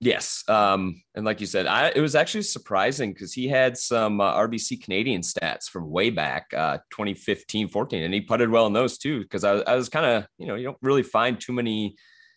[0.00, 0.44] Yes.
[0.48, 4.34] Um, and like you said, I, it was actually surprising because he had some uh,
[4.34, 8.98] RBC Canadian stats from way back, uh, 2015, 14, and he putted well in those
[8.98, 9.20] too.
[9.20, 11.96] Because I, I was kind of, you know, you don't really find too many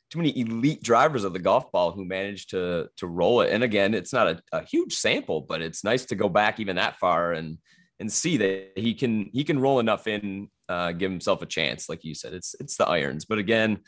[0.09, 3.51] too many elite drivers of the golf ball who managed to to roll it.
[3.51, 6.77] And again, it's not a, a, huge sample, but it's nice to go back even
[6.77, 7.57] that far and
[7.99, 11.89] and see that he can he can roll enough in, uh, give himself a chance.
[11.89, 13.79] Like you said, it's it's the irons, but again,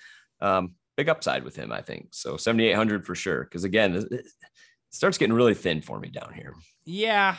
[0.41, 2.09] um, big upside with him, I think.
[2.11, 3.43] So 7,800 for sure.
[3.43, 4.25] Because again, it
[4.89, 6.53] starts getting really thin for me down here.
[6.85, 7.37] Yeah,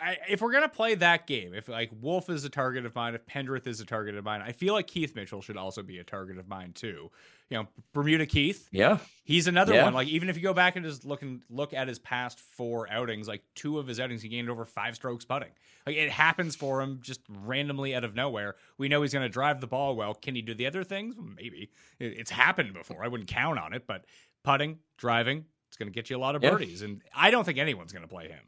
[0.00, 3.14] I, if we're gonna play that game, if like Wolff is a target of mine,
[3.14, 5.98] if Pendrith is a target of mine, I feel like Keith Mitchell should also be
[5.98, 7.10] a target of mine too.
[7.48, 8.68] You know, Bermuda Keith.
[8.72, 9.84] Yeah, he's another yeah.
[9.84, 9.94] one.
[9.94, 12.90] Like even if you go back and just look and look at his past four
[12.90, 15.50] outings, like two of his outings, he gained over five strokes putting.
[15.86, 18.56] Like it happens for him just randomly out of nowhere.
[18.78, 20.14] We know he's gonna drive the ball well.
[20.14, 21.14] Can he do the other things?
[21.36, 23.04] Maybe it's happened before.
[23.04, 24.04] I wouldn't count on it, but
[24.44, 26.88] putting, driving, it's gonna get you a lot of birdies, yeah.
[26.88, 28.44] and I don't think anyone's gonna play him.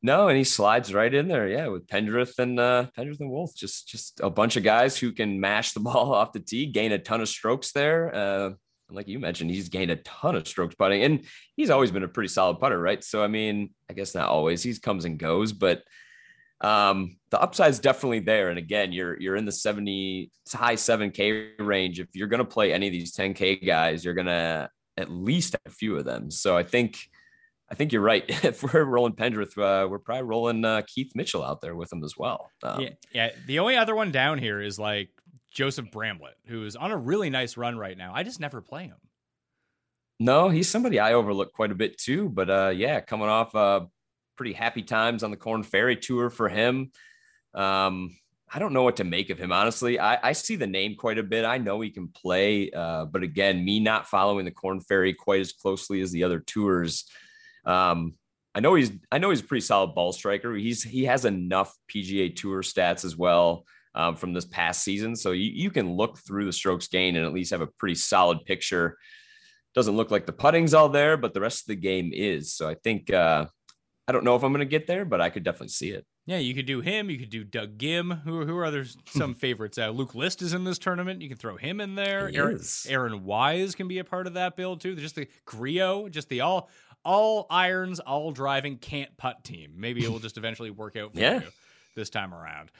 [0.00, 3.54] No, and he slides right in there, yeah, with Pendrith and uh, Pendrith and Wolff,
[3.56, 6.92] just just a bunch of guys who can mash the ball off the tee, gain
[6.92, 8.14] a ton of strokes there.
[8.14, 11.24] Uh, and like you mentioned, he's gained a ton of strokes putting, and
[11.56, 13.02] he's always been a pretty solid putter, right?
[13.02, 14.62] So I mean, I guess not always.
[14.62, 15.82] He comes and goes, but
[16.60, 18.50] um, the upside is definitely there.
[18.50, 21.98] And again, you're you're in the 70 high 7K range.
[21.98, 25.74] If you're gonna play any of these 10K guys, you're gonna at least have a
[25.74, 26.30] few of them.
[26.30, 26.98] So I think
[27.70, 28.24] I think you're right.
[28.28, 32.02] if we're rolling Pendrith, uh, we're probably rolling uh, Keith Mitchell out there with him
[32.04, 32.50] as well.
[32.62, 33.30] Um, yeah, yeah.
[33.46, 35.10] The only other one down here is like
[35.50, 38.12] Joseph Bramlett, who is on a really nice run right now.
[38.14, 38.96] I just never play him.
[40.20, 42.28] No, he's somebody I overlook quite a bit too.
[42.28, 43.86] But uh, yeah, coming off uh,
[44.36, 46.90] pretty happy times on the Korn Ferry tour for him.
[47.54, 48.16] Um,
[48.50, 50.00] I don't know what to make of him, honestly.
[50.00, 51.44] I, I see the name quite a bit.
[51.44, 55.40] I know he can play, uh, but again, me not following the Korn Ferry quite
[55.40, 57.04] as closely as the other tours.
[57.64, 58.14] Um,
[58.54, 60.54] I know he's I know he's a pretty solid ball striker.
[60.54, 65.32] He's he has enough PGA Tour stats as well um, from this past season, so
[65.32, 68.44] you, you can look through the strokes gain and at least have a pretty solid
[68.44, 68.96] picture.
[69.74, 72.52] Doesn't look like the putting's all there, but the rest of the game is.
[72.52, 73.46] So I think uh,
[74.08, 76.06] I don't know if I'm going to get there, but I could definitely see it.
[76.28, 77.08] Yeah, you could do him.
[77.08, 78.22] You could do Doug Ghim.
[78.22, 78.98] Who, who are others?
[79.06, 79.78] Some favorites.
[79.78, 81.22] Uh, Luke List is in this tournament.
[81.22, 82.28] You can throw him in there.
[82.28, 82.86] He Aaron, is.
[82.88, 84.94] Aaron Wise can be a part of that build too.
[84.94, 86.68] Just the Grillo, just the all
[87.08, 89.72] all irons, all driving, can't putt team.
[89.76, 91.40] Maybe it will just eventually work out for Yeah.
[91.40, 91.48] you
[91.96, 92.70] this time around.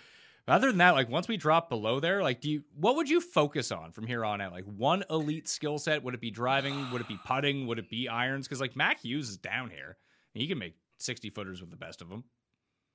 [0.44, 3.08] But other than that, like once we drop below there, like do you what would
[3.08, 4.52] you focus on from here on out?
[4.52, 6.02] Like one elite skill set?
[6.02, 6.90] Would it be driving?
[6.90, 7.66] Would it be putting?
[7.66, 8.46] Would it be irons?
[8.46, 9.96] Because like Mac Hughes is down here.
[10.34, 12.24] And he can make 60 footers with the best of them.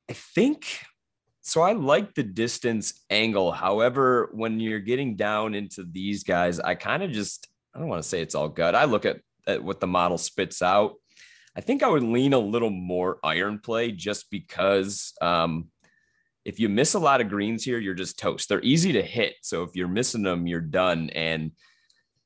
[0.10, 0.68] I think
[1.42, 1.62] so.
[1.62, 3.52] I like the distance angle.
[3.52, 8.04] However, when you're getting down into these guys, I kind of just I don't want
[8.04, 8.76] to say it's all gut.
[8.76, 9.18] I look at,
[9.48, 10.94] at what the model spits out.
[11.56, 15.70] I think I would lean a little more iron play just because um,
[16.46, 18.50] if you miss a lot of greens here, you're just toast.
[18.50, 19.36] They're easy to hit.
[19.42, 21.10] So if you're missing them, you're done.
[21.12, 21.52] And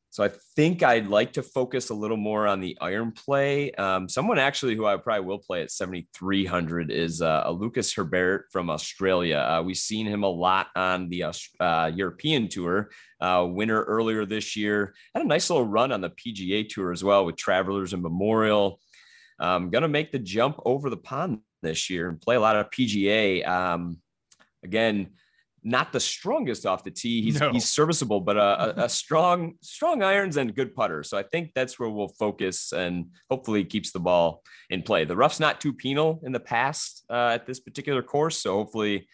[0.09, 3.71] so I think I'd like to focus a little more on the iron play.
[3.73, 8.47] Um, someone actually who I probably will play at 7,300 is uh, a Lucas Herbert
[8.51, 9.37] from Australia.
[9.37, 11.25] Uh, we've seen him a lot on the
[11.59, 12.89] uh, European tour,
[13.21, 14.95] uh, winner earlier this year.
[15.13, 18.79] Had a nice little run on the PGA tour as well with Travelers and Memorial.
[19.39, 22.55] Um, going to make the jump over the pond this year and play a lot
[22.55, 23.47] of PGA.
[23.47, 23.99] Um,
[24.63, 25.09] again,
[25.63, 27.21] not the strongest off the tee.
[27.21, 27.51] He's No.
[27.51, 31.03] he's serviceable, but a, a, a strong strong irons and good putter.
[31.03, 35.03] So I think that's where we'll focus and hopefully keeps the ball in play.
[35.03, 39.07] The rough's not too penal in the past uh, at this particular course, so hopefully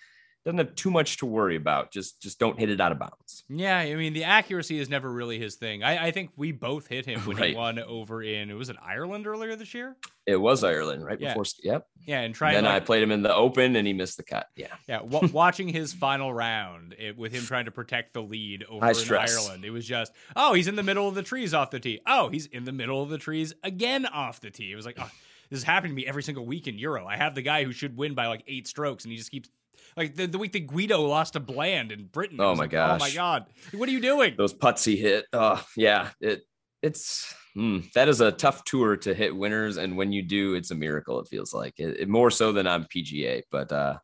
[0.45, 1.91] doesn't have too much to worry about.
[1.91, 3.43] Just just don't hit it out of bounds.
[3.49, 5.83] Yeah, I mean the accuracy is never really his thing.
[5.83, 8.75] I, I think we both hit him when he won over in it was it
[8.83, 9.95] Ireland earlier this year?
[10.25, 11.29] It was Ireland right Yeah.
[11.29, 11.45] before.
[11.63, 11.87] Yep.
[12.05, 14.23] Yeah, and trying then like, I played him in the Open and he missed the
[14.23, 14.47] cut.
[14.55, 14.67] Yeah.
[14.87, 18.83] yeah, wa- watching his final round it, with him trying to protect the lead over
[18.85, 19.37] High in stress.
[19.37, 19.63] Ireland.
[19.65, 22.01] It was just oh he's in the middle of the trees off the tee.
[22.05, 24.71] Oh he's in the middle of the trees again off the tee.
[24.71, 25.09] It was like oh,
[25.49, 27.05] this is happening to me every single week in Euro.
[27.05, 29.49] I have the guy who should win by like eight strokes and he just keeps.
[29.95, 32.37] Like the, the week that Guido lost to Bland in Britain.
[32.39, 33.45] Oh my like, Oh my god!
[33.73, 34.35] What are you doing?
[34.37, 35.25] those putts he hit.
[35.33, 36.41] Oh yeah, it
[36.81, 40.71] it's hmm, that is a tough tour to hit winners, and when you do, it's
[40.71, 41.19] a miracle.
[41.19, 43.43] It feels like it, it- more so than on PGA.
[43.51, 43.97] But uh,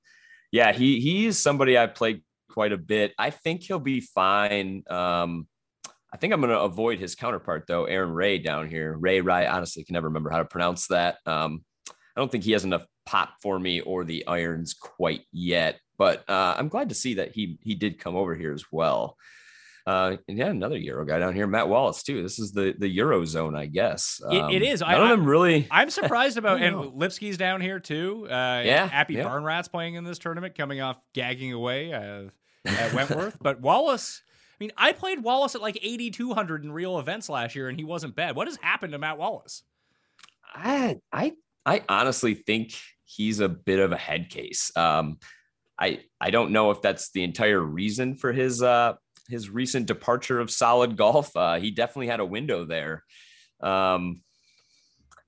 [0.52, 2.22] yeah, he he's somebody I played
[2.52, 3.14] quite a bit.
[3.18, 4.84] I think he'll be fine.
[4.90, 5.48] Um,
[6.12, 8.96] I think I'm going to avoid his counterpart though, Aaron Rai down here.
[8.98, 11.18] Ray Ray, honestly, can never remember how to pronounce that.
[11.26, 15.80] Um, I don't think he has enough pop for me or the irons quite yet.
[15.98, 19.18] But uh, I'm glad to see that he he did come over here as well.
[19.88, 22.22] Uh, and yeah, another Euro guy down here, Matt Wallace too.
[22.22, 24.22] This is the the Euro zone, I guess.
[24.30, 24.82] It- it Um, is.
[24.84, 25.68] I- them really.
[25.72, 26.76] I'm surprised about and.
[26.94, 28.26] Lipsky's down here too.
[28.30, 29.24] Uh, Yeah, Appy yeah.
[29.24, 32.26] Barnrat's playing in this tournament, coming off gagging away uh,
[32.66, 33.38] at Wentworth.
[33.42, 34.22] but Wallace,
[34.54, 37.84] I mean, I played Wallace at like 8,200 in real events last year, and he
[37.84, 38.36] wasn't bad.
[38.36, 39.64] What has happened to Matt Wallace?
[40.54, 41.34] I I
[41.66, 42.74] I honestly think
[43.10, 44.72] he's a bit of a head case.
[44.76, 45.18] Um,
[45.80, 48.94] I I don't know if that's the entire reason for his uh
[49.30, 51.36] his recent departure of solid golf.
[51.36, 53.04] Uh, he definitely had a window there.
[53.62, 54.22] Um,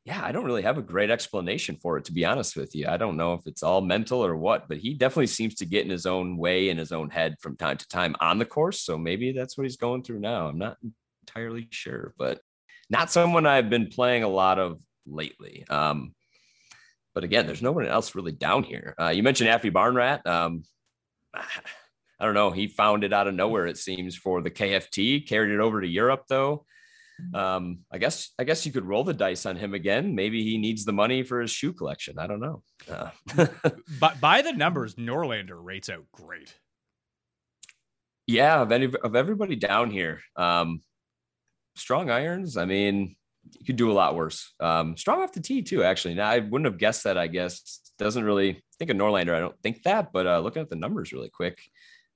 [0.03, 2.87] yeah, I don't really have a great explanation for it, to be honest with you.
[2.87, 5.85] I don't know if it's all mental or what, but he definitely seems to get
[5.85, 8.81] in his own way in his own head from time to time on the course.
[8.81, 10.47] So maybe that's what he's going through now.
[10.47, 10.77] I'm not
[11.21, 12.41] entirely sure, but
[12.89, 15.65] not someone I've been playing a lot of lately.
[15.69, 16.15] Um,
[17.13, 18.95] but again, there's no one else really down here.
[18.99, 20.25] Uh, you mentioned Aphibarnrat.
[20.25, 20.63] Um,
[21.33, 22.51] I don't know.
[22.51, 25.87] He found it out of nowhere, it seems, for the KFT, carried it over to
[25.87, 26.65] Europe, though
[27.33, 30.15] um, I guess I guess you could roll the dice on him again.
[30.15, 32.19] Maybe he needs the money for his shoe collection.
[32.19, 32.63] I don't know.
[32.89, 33.09] Uh.
[33.99, 36.53] but by the numbers, Norlander rates out great.
[38.27, 40.81] Yeah, of any of everybody down here, um,
[41.75, 42.57] strong irons.
[42.57, 43.15] I mean,
[43.59, 44.53] you could do a lot worse.
[44.59, 45.83] Um, strong off the tee too.
[45.83, 47.17] Actually, now I wouldn't have guessed that.
[47.17, 49.33] I guess doesn't really think of Norlander.
[49.33, 51.59] I don't think that, but uh, looking at the numbers really quick,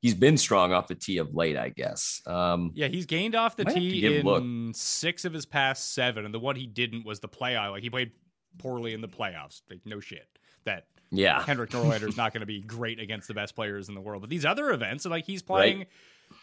[0.01, 2.21] he's been strong off the tee of late, I guess.
[2.25, 6.39] Um, yeah, he's gained off the tee in six of his past seven, and the
[6.39, 7.71] one he didn't was the playoff.
[7.71, 8.11] Like he played
[8.57, 9.61] poorly in the playoffs.
[9.69, 10.27] Like no shit
[10.65, 10.87] that.
[11.11, 14.01] Yeah, Henrik Norlander is not going to be great against the best players in the
[14.01, 14.21] world.
[14.21, 15.87] But these other events, like he's playing right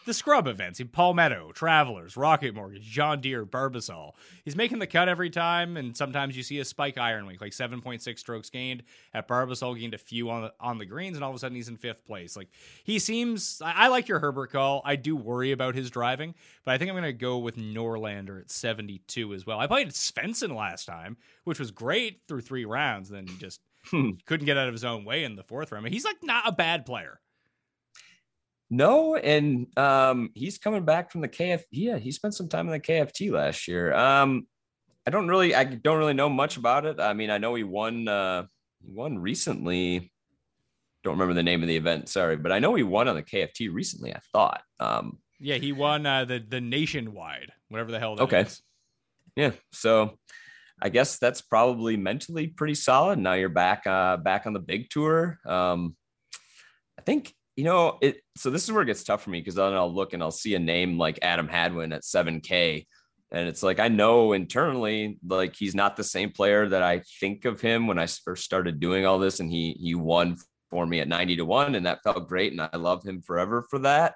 [0.05, 4.11] the scrub events, in Palmetto, Travelers, Rocket Mortgage, John Deere, Barbasol.
[4.43, 7.51] He's making the cut every time, and sometimes you see a spike iron week, like
[7.51, 8.83] 7.6 strokes gained.
[9.13, 11.55] At Barbasol, gained a few on the, on the greens, and all of a sudden
[11.55, 12.35] he's in fifth place.
[12.35, 12.49] Like
[12.83, 14.81] he seems, I, I like your Herbert call.
[14.85, 16.35] I do worry about his driving,
[16.65, 19.59] but I think I'm going to go with Norlander at 72 as well.
[19.59, 23.09] I played Svensson last time, which was great through three rounds.
[23.09, 24.11] Then he just hmm.
[24.25, 25.87] couldn't get out of his own way in the fourth round.
[25.87, 27.19] He's like not a bad player.
[28.73, 31.61] No, and um, he's coming back from the KF.
[31.69, 33.93] Yeah, he spent some time in the KFT last year.
[33.93, 34.47] Um,
[35.05, 36.99] I don't really, I don't really know much about it.
[36.99, 38.47] I mean, I know he won, uh,
[38.83, 40.11] he won recently.
[41.03, 42.09] Don't remember the name of the event.
[42.09, 44.11] Sorry, but I know he won on the KFT recently.
[44.11, 44.63] I thought.
[44.79, 48.41] Um, yeah, he won uh, the the nationwide, whatever the hell that okay.
[48.41, 48.59] Is.
[49.35, 50.17] Yeah, so
[50.81, 53.19] I guess that's probably mentally pretty solid.
[53.19, 55.37] Now you're back, uh, back on the big tour.
[55.45, 55.95] Um,
[56.97, 59.55] I think you know, it so this is where it gets tough for me because
[59.55, 62.85] then I'll look and I'll see a name like Adam Hadwin at 7K.
[63.31, 67.45] And it's like I know internally, like he's not the same player that I think
[67.45, 70.37] of him when I first started doing all this, and he he won
[70.69, 72.51] for me at 90 to 1, and that felt great.
[72.51, 74.15] And I love him forever for that.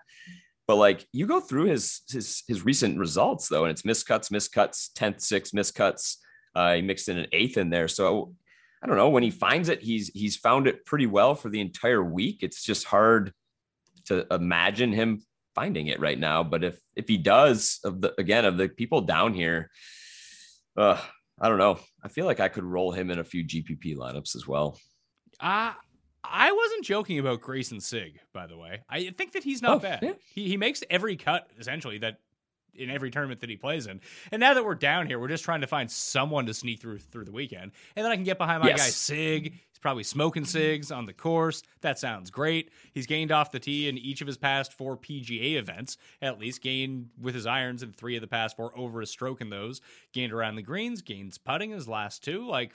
[0.68, 4.92] But like you go through his his his recent results though, and it's miscuts, miscuts,
[4.94, 6.18] 10th, six miscuts.
[6.54, 7.88] Uh, he mixed in an eighth in there.
[7.88, 8.34] So
[8.82, 11.62] I don't know when he finds it, he's he's found it pretty well for the
[11.62, 12.44] entire week.
[12.44, 13.34] It's just hard
[14.06, 15.24] to imagine him
[15.56, 16.44] finding it right now.
[16.44, 19.72] But if if he does, of the again of the people down here,
[20.76, 21.02] uh,
[21.40, 21.80] I don't know.
[22.04, 24.80] I feel like I could roll him in a few GPP lineups as well.
[25.40, 25.74] Uh
[26.30, 28.82] I wasn't joking about Greyson Sigg, by the way.
[28.90, 30.00] I think that he's not oh, bad.
[30.02, 30.14] Yeah.
[30.34, 32.20] He he makes every cut essentially that
[32.78, 34.02] in every tournament that he plays in.
[34.32, 37.00] And now that we're down here, we're just trying to find someone to sneak through
[37.00, 37.72] through the weekend.
[37.96, 38.80] And then I can get behind my yes.
[38.80, 39.54] guy Sigg.
[39.78, 41.62] He's probably smoking cigs on the course.
[41.82, 42.72] That sounds great.
[42.94, 46.62] He's gained off the tee in each of his past four PGA events, at least
[46.62, 49.82] gained with his irons in three of the past four over a stroke in those.
[50.14, 52.48] Gained around the greens, gains putting his last two.
[52.48, 52.74] Like,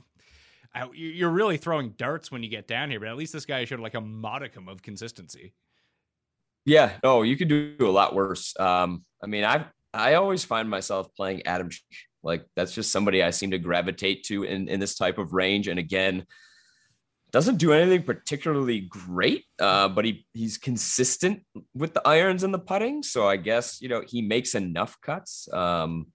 [0.74, 3.64] I, you're really throwing darts when you get down here, but at least this guy
[3.64, 5.54] showed like a modicum of consistency.
[6.64, 8.54] Yeah, no, you could do a lot worse.
[8.58, 11.70] Um, I mean, I've I always find myself playing Adam.
[12.22, 15.68] Like that's just somebody I seem to gravitate to in, in this type of range.
[15.68, 16.24] And again,
[17.32, 21.42] doesn't do anything particularly great, uh, but he he's consistent
[21.74, 23.02] with the irons and the putting.
[23.02, 25.48] So I guess you know he makes enough cuts.
[25.52, 26.08] Um,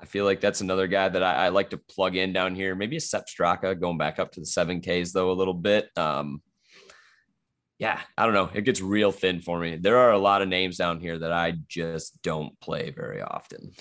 [0.00, 2.74] I feel like that's another guy that I, I, like to plug in down here.
[2.74, 5.90] Maybe a Sepp Straka going back up to the seven Ks though a little bit.
[5.96, 6.42] Um,
[7.82, 8.48] yeah, I don't know.
[8.54, 9.74] It gets real thin for me.
[9.74, 13.72] There are a lot of names down here that I just don't play very often.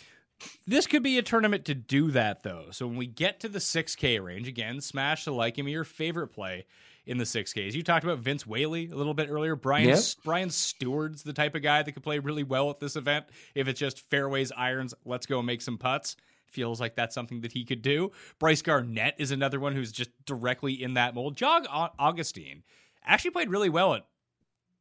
[0.65, 2.69] This could be a tournament to do that though.
[2.71, 5.53] So when we get to the 6K range, again, smash the like.
[5.53, 6.65] Give me your favorite play
[7.05, 7.73] in the 6Ks.
[7.73, 9.55] You talked about Vince Whaley a little bit earlier.
[9.55, 9.99] Brian yep.
[10.25, 13.27] Brian Stuard's the type of guy that could play really well at this event.
[13.53, 16.15] If it's just fairways, irons, let's go make some putts.
[16.47, 18.11] Feels like that's something that he could do.
[18.39, 21.37] Bryce Garnett is another one who's just directly in that mold.
[21.37, 22.63] John Augenstein
[23.05, 24.05] actually played really well at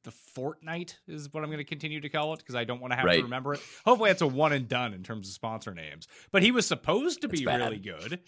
[0.02, 2.92] the Fortnite is what I'm going to continue to call it because I don't want
[2.92, 3.16] to have right.
[3.16, 3.60] to remember it.
[3.84, 6.08] Hopefully, it's a one and done in terms of sponsor names.
[6.30, 8.20] But he was supposed to be really good,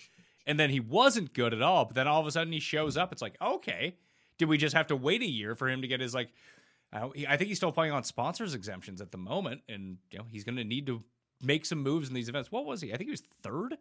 [0.47, 1.87] and then he wasn't good at all.
[1.87, 3.13] But then all of a sudden, he shows up.
[3.13, 3.97] It's like, okay,
[4.39, 6.31] did we just have to wait a year for him to get his like?
[6.93, 10.25] Uh, I think he's still playing on sponsors exemptions at the moment, and you know
[10.31, 11.03] he's going to need to
[11.43, 12.53] make some moves in these events.
[12.53, 12.93] What was he?
[12.93, 13.79] I think he was third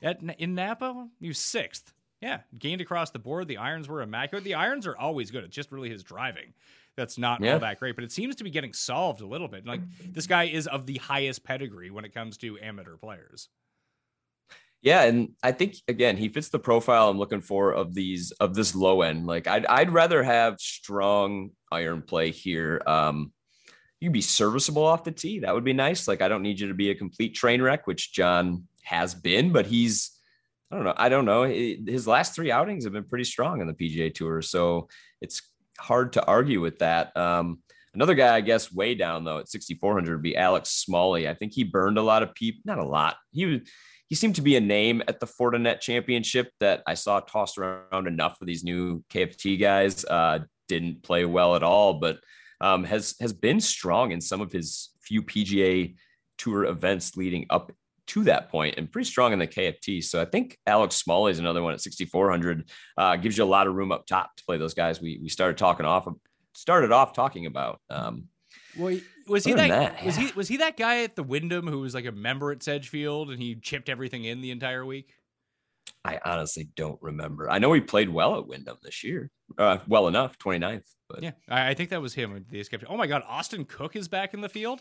[0.00, 1.08] at in Napa.
[1.20, 1.92] He was sixth.
[2.20, 3.46] Yeah, gained across the board.
[3.46, 4.44] The irons were immaculate.
[4.44, 5.44] The irons are always good.
[5.44, 6.52] It's just really his driving
[6.98, 7.54] that's not yeah.
[7.54, 9.64] all that great, but it seems to be getting solved a little bit.
[9.64, 9.80] Like
[10.12, 13.48] this guy is of the highest pedigree when it comes to amateur players.
[14.82, 18.54] Yeah, and I think again he fits the profile I'm looking for of these of
[18.54, 19.26] this low end.
[19.26, 22.82] Like I'd I'd rather have strong iron play here.
[22.86, 23.32] Um,
[24.00, 25.40] you'd be serviceable off the tee.
[25.40, 26.06] That would be nice.
[26.06, 29.52] Like I don't need you to be a complete train wreck, which John has been,
[29.52, 30.17] but he's
[30.70, 30.94] I don't know.
[30.96, 31.44] I don't know.
[31.44, 34.88] His last three outings have been pretty strong on the PGA Tour, so
[35.20, 35.40] it's
[35.78, 37.16] hard to argue with that.
[37.16, 37.60] Um,
[37.94, 41.28] another guy, I guess, way down though at 6,400 would be Alex Smalley.
[41.28, 42.62] I think he burned a lot of people.
[42.64, 43.16] Not a lot.
[43.32, 43.60] He was
[44.08, 48.06] he seemed to be a name at the Fortinet Championship that I saw tossed around
[48.06, 50.04] enough for these new KFT guys.
[50.04, 52.18] Uh, didn't play well at all, but
[52.60, 55.94] um, has has been strong in some of his few PGA
[56.38, 57.72] Tour events leading up
[58.08, 60.02] to that point and pretty strong in the KFT.
[60.02, 62.70] So I think Alex Smalley is another one at 6,400.
[62.96, 65.28] Uh, gives you a lot of room up top to play those guys we, we
[65.28, 66.08] started talking off,
[66.54, 67.80] started off talking about.
[67.90, 68.28] Um,
[68.76, 68.98] well,
[69.28, 71.94] was he that, that, was he was he that guy at the Wyndham who was
[71.94, 75.14] like a member at Sedgefield and he chipped everything in the entire week?
[76.04, 77.50] I honestly don't remember.
[77.50, 80.84] I know he played well at Wyndham this year, uh, well enough, 29th.
[81.08, 82.44] But yeah, I, I think that was him.
[82.50, 82.84] The escape.
[82.88, 84.80] Oh my God, Austin Cook is back in the field.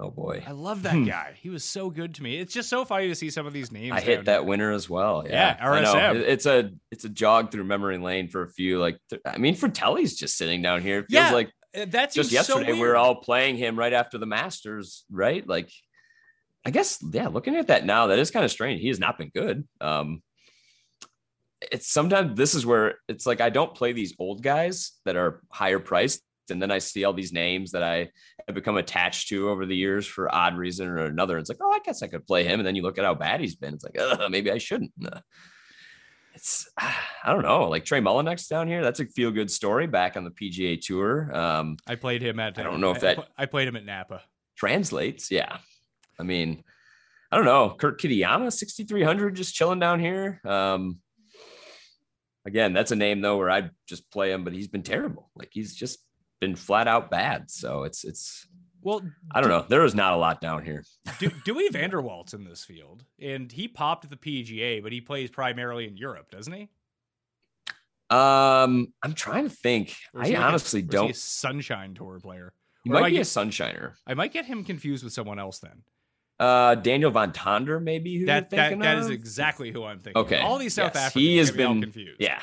[0.00, 1.04] Oh boy, I love that hmm.
[1.04, 1.34] guy.
[1.40, 2.38] He was so good to me.
[2.38, 3.92] It's just so funny to see some of these names.
[3.92, 5.24] I hit that winner as well.
[5.26, 6.20] Yeah, yeah RSM.
[6.20, 8.78] It's a it's a jog through memory lane for a few.
[8.78, 11.00] Like I mean, Frittelli's just sitting down here.
[11.00, 13.92] It feels yeah, like uh, that's just yesterday so we were all playing him right
[13.92, 15.46] after the Masters, right?
[15.46, 15.70] Like,
[16.64, 17.26] I guess yeah.
[17.26, 18.80] Looking at that now, that is kind of strange.
[18.80, 19.66] He has not been good.
[19.80, 20.22] Um,
[21.72, 25.42] it's sometimes this is where it's like I don't play these old guys that are
[25.50, 28.10] higher priced and then I see all these names that I
[28.46, 31.38] have become attached to over the years for odd reason or another.
[31.38, 32.60] It's like, oh, I guess I could play him.
[32.60, 33.74] And then you look at how bad he's been.
[33.74, 34.92] It's like, maybe I shouldn't.
[36.34, 38.82] It's I don't know, like Trey Mullinax down here.
[38.82, 41.36] That's a feel good story back on the PGA Tour.
[41.36, 42.58] Um, I played him at.
[42.58, 44.22] I don't know if that I played him at Napa.
[44.56, 45.58] Translates, yeah.
[46.18, 46.64] I mean,
[47.30, 47.74] I don't know.
[47.78, 50.40] Kurt Kitayama, sixty three hundred, just chilling down here.
[50.44, 51.00] Um,
[52.46, 55.30] again, that's a name though where I just play him, but he's been terrible.
[55.36, 55.98] Like he's just
[56.40, 57.50] been flat out bad.
[57.50, 58.46] So it's it's
[58.82, 59.64] well, I don't know.
[59.68, 60.84] There is not a lot down here.
[61.18, 65.86] Do, Dewey Vanderwalt's in this field, and he popped the PGA, but he plays primarily
[65.86, 66.68] in Europe, doesn't he?
[68.10, 69.94] Um, I'm trying to think.
[70.16, 71.14] I honestly a, don't.
[71.14, 72.54] sunshine tour player.
[72.84, 73.94] He might be get, a sunshiner.
[74.06, 75.82] I might get him confused with someone else then.
[76.38, 78.20] Uh, Daniel Van Tonder, maybe.
[78.20, 80.22] Who that that, that is exactly who I'm thinking.
[80.22, 81.24] Okay, all these South yes, Africans.
[81.24, 82.20] He has been confused.
[82.20, 82.40] Yeah,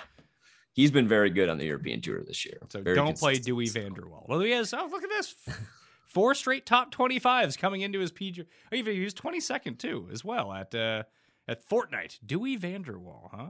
[0.76, 2.60] he's been very good on the European tour this year.
[2.70, 3.80] So very don't play Dewey so.
[3.80, 4.28] Vanderwalt.
[4.28, 4.74] Well, he has.
[4.74, 5.36] Oh, look at this.
[6.06, 8.44] Four straight top 25s coming into his PG.
[8.44, 11.04] Oh, he was 22nd too, as well at uh,
[11.48, 12.20] at Fortnite.
[12.26, 13.48] Dewey Vanderwall, huh?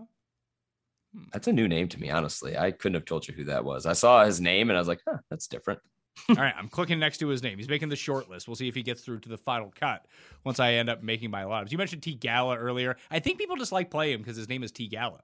[1.14, 1.24] Hmm.
[1.34, 2.58] That's a new name to me, honestly.
[2.58, 3.86] I couldn't have told you who that was.
[3.86, 5.80] I saw his name and I was like, huh, that's different.
[6.30, 7.58] All right, I'm clicking next to his name.
[7.58, 8.48] He's making the short list.
[8.48, 10.06] We'll see if he gets through to the final cut
[10.46, 11.74] once I end up making my lineups.
[11.74, 12.96] You mentioned Theegala earlier.
[13.12, 15.20] I think people just like play him because his name is Theegala.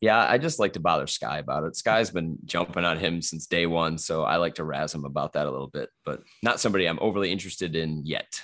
[0.00, 1.76] Yeah, I just like to bother Sky about it.
[1.76, 5.34] Sky's been jumping on him since day one, so I like to razz him about
[5.34, 8.40] that a little bit, but not somebody I'm overly interested in yet.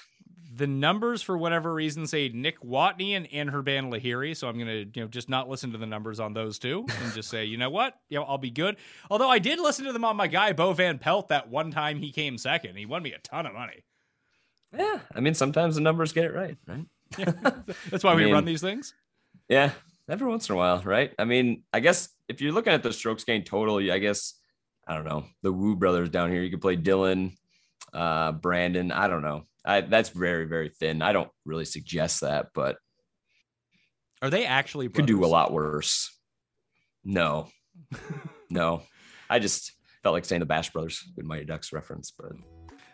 [0.55, 5.03] The numbers, for whatever reason, say Nick Watney and Anirban Lahiri, so I'm gonna, you
[5.03, 7.71] know, just not listen to the numbers on those two and just say, you know
[7.71, 8.77] what, you know, I'll be good.
[9.11, 11.99] Although I did listen to them on my guy Bo Van Pelt that one time
[11.99, 12.77] he came second.
[12.77, 13.85] He won me a ton of money.
[14.77, 16.85] Yeah, I mean, sometimes the numbers get it right, right?
[17.19, 17.33] Yeah.
[17.91, 18.95] That's why I we mean, run these things.
[19.49, 19.73] Yeah,
[20.09, 21.13] every once in a while, right?
[21.19, 24.35] I mean, I guess if you're looking at the strokes gain total, I guess
[24.87, 26.43] I don't know the Wu brothers down here.
[26.43, 27.37] You could play Dylan,
[27.93, 28.93] uh, Brandon.
[28.93, 29.45] I don't know.
[29.65, 31.03] I, that's very very thin.
[31.03, 32.77] I don't really suggest that, but
[34.23, 35.07] are they actually brothers?
[35.07, 36.17] could do a lot worse?
[37.05, 37.49] No,
[38.51, 38.83] no.
[39.29, 42.33] I just felt like saying the Bash Brothers, good Mighty Ducks reference, but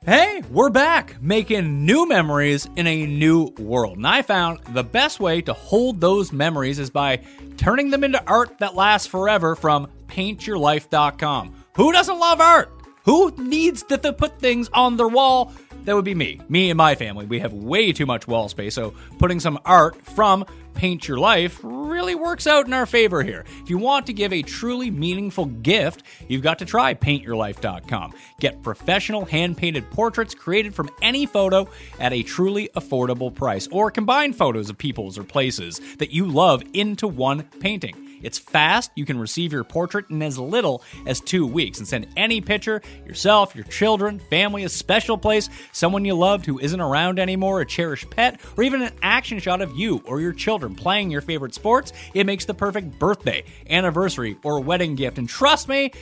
[0.05, 3.99] Hey, we're back making new memories in a new world.
[3.99, 7.21] And I found the best way to hold those memories is by
[7.57, 11.55] turning them into art that lasts forever from paintyourlife.com.
[11.77, 12.73] Who doesn't love art?
[13.05, 15.53] Who needs to put things on their wall?
[15.85, 16.41] That would be me.
[16.49, 17.27] Me and my family.
[17.27, 20.45] We have way too much wall space, so putting some art from
[20.75, 23.45] Paint Your Life really works out in our favor here.
[23.63, 28.15] If you want to give a truly meaningful gift, you've got to try paintyourlife.com.
[28.41, 31.69] Get professional hand painted portraits created from any photo
[31.99, 36.63] at a truly affordable price, or combine photos of people's or places that you love
[36.73, 38.12] into one painting.
[38.23, 38.91] It's fast.
[38.95, 42.83] You can receive your portrait in as little as two weeks and send any picture
[43.07, 47.67] yourself, your children, family, a special place, someone you loved who isn't around anymore, a
[47.67, 51.55] cherished pet, or even an action shot of you or your children playing your favorite
[51.55, 51.93] sports.
[52.15, 55.19] It makes the perfect birthday, anniversary, or wedding gift.
[55.19, 55.93] And trust me,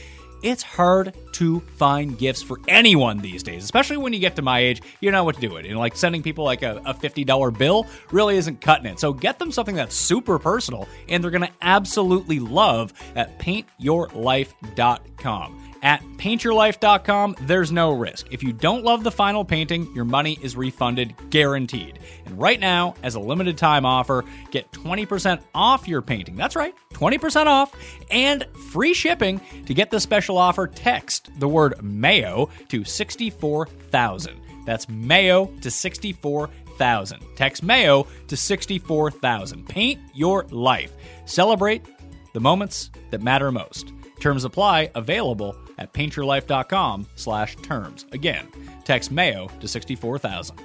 [0.43, 4.59] It's hard to find gifts for anyone these days, especially when you get to my
[4.61, 4.82] age.
[5.01, 5.64] You know what to do it.
[5.66, 9.01] And like sending people like a, a $50 bill really isn't cutting it.
[9.01, 15.70] So get them something that's super personal and they're going to absolutely love at paintyourlife.com.
[15.83, 18.26] At paintyourlife.com, there's no risk.
[18.31, 21.99] If you don't love the final painting, your money is refunded guaranteed.
[22.26, 26.37] And right now, as a limited time offer, get 20% off your painting.
[26.37, 27.74] That's right, 20% off
[28.11, 29.41] and free shipping.
[29.66, 34.41] To get the special offer, text the word Mayo to 64000.
[34.66, 37.20] That's Mayo to 64000.
[37.37, 39.66] Text Mayo to 64000.
[39.66, 40.93] Paint your life.
[41.24, 41.87] Celebrate
[42.35, 43.93] the moments that matter most.
[44.20, 48.07] Terms apply, available at paintyourlife.com slash terms.
[48.12, 48.49] Again,
[48.85, 50.61] text Mayo to 64000.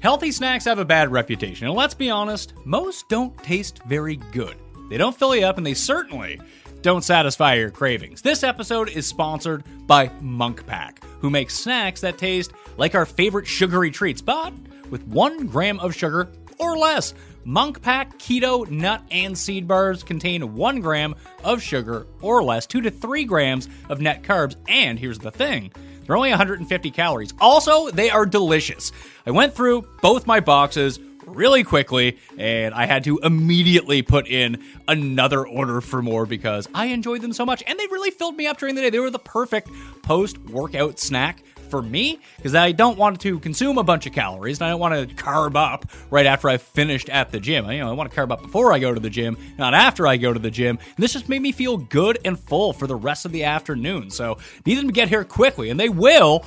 [0.00, 4.54] Healthy snacks have a bad reputation, and let's be honest, most don't taste very good.
[4.90, 6.40] They don't fill you up, and they certainly
[6.82, 8.20] don't satisfy your cravings.
[8.20, 13.46] This episode is sponsored by Munk Pack, who makes snacks that taste like our favorite
[13.46, 14.52] sugary treats, but
[14.90, 17.14] with one gram of sugar or less.
[17.44, 22.80] Munk Pack Keto Nut and Seed Bars contain one gram of sugar or less, two
[22.80, 25.72] to three grams of net carbs, and here's the thing.
[26.06, 27.32] They're only 150 calories.
[27.40, 28.92] Also, they are delicious.
[29.26, 34.62] I went through both my boxes really quickly and I had to immediately put in
[34.86, 38.46] another order for more because I enjoyed them so much and they really filled me
[38.46, 38.90] up during the day.
[38.90, 39.68] They were the perfect
[40.02, 41.42] post workout snack
[41.74, 44.78] for me because I don't want to consume a bunch of calories and I don't
[44.78, 47.68] want to carb up right after I've finished at the gym.
[47.68, 50.06] You know, I want to carb up before I go to the gym, not after
[50.06, 50.78] I go to the gym.
[50.78, 54.10] And this just made me feel good and full for the rest of the afternoon.
[54.10, 56.44] So need them to get here quickly, and they will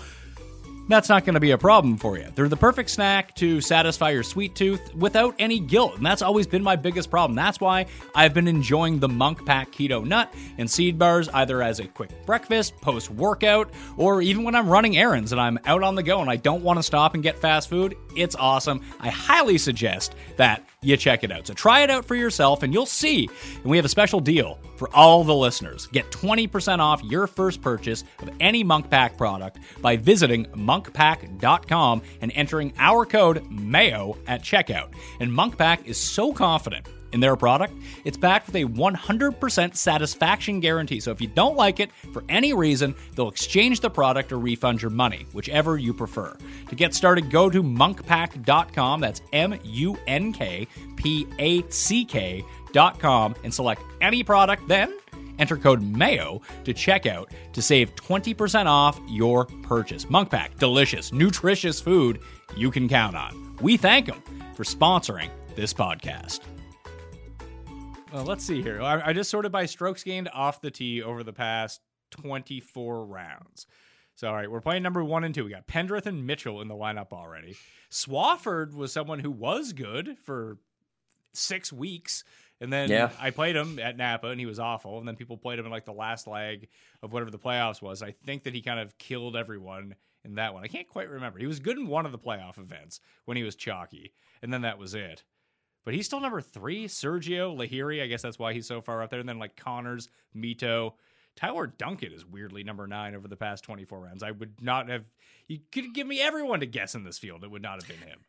[0.87, 2.27] that's not going to be a problem for you.
[2.33, 5.97] They're the perfect snack to satisfy your sweet tooth without any guilt.
[5.97, 7.35] And that's always been my biggest problem.
[7.35, 11.79] That's why I've been enjoying the Munk Pack Keto Nut and Seed Bars either as
[11.79, 15.95] a quick breakfast, post workout, or even when I'm running errands and I'm out on
[15.95, 17.95] the go and I don't want to stop and get fast food.
[18.15, 18.81] It's awesome.
[18.99, 21.45] I highly suggest that you check it out.
[21.45, 23.29] So try it out for yourself and you'll see.
[23.55, 25.87] And we have a special deal for all the listeners.
[25.87, 32.31] Get 20% off your first purchase of any Munk Pack product by visiting munkpack.com and
[32.35, 34.93] entering our code MAYO at checkout.
[35.19, 37.73] And Munk Pack is so confident in their product,
[38.05, 40.99] it's backed with a 100% satisfaction guarantee.
[40.99, 44.81] So if you don't like it for any reason, they'll exchange the product or refund
[44.81, 46.35] your money, whichever you prefer.
[46.69, 48.99] To get started, go to munkpack.com.
[49.01, 54.67] That's M U N K P A C K.com and select any product.
[54.67, 54.97] Then
[55.39, 60.09] enter code MAYO to checkout to save 20% off your purchase.
[60.09, 62.19] Munk Pack, delicious, nutritious food
[62.55, 63.55] you can count on.
[63.61, 64.21] We thank them
[64.55, 66.41] for sponsoring this podcast.
[68.17, 68.81] Well, let's see here.
[68.81, 73.67] I, I just sorted by strokes gained off the tee over the past 24 rounds.
[74.15, 75.45] So, all right, we're playing number one and two.
[75.45, 77.55] We got Pendrith and Mitchell in the lineup already.
[77.91, 80.57] Swafford was someone who was good for
[81.33, 82.23] six weeks.
[82.59, 83.11] And then Yeah.
[83.19, 84.97] I played him at Napa and he was awful.
[84.97, 86.69] And then people played him in like the last leg
[87.03, 88.01] of whatever the playoffs was.
[88.01, 89.93] I think that he kind of killed everyone
[90.25, 90.63] in that one.
[90.63, 91.37] I can't quite remember.
[91.37, 94.11] He was good in one of the playoff events when he was chalky.
[94.41, 95.23] And then that was it.
[95.87, 96.89] But he's still number three.
[96.89, 99.21] Sergio Lahiri, I guess that's why he's so far up there.
[99.21, 100.95] And then like Conners, Mito.
[101.37, 104.21] Tyler Duncan is weirdly number nine over the past 24 rounds.
[104.21, 105.05] I would not have,
[105.47, 107.45] you could give me everyone to guess in this field.
[107.45, 108.19] It would not have been him.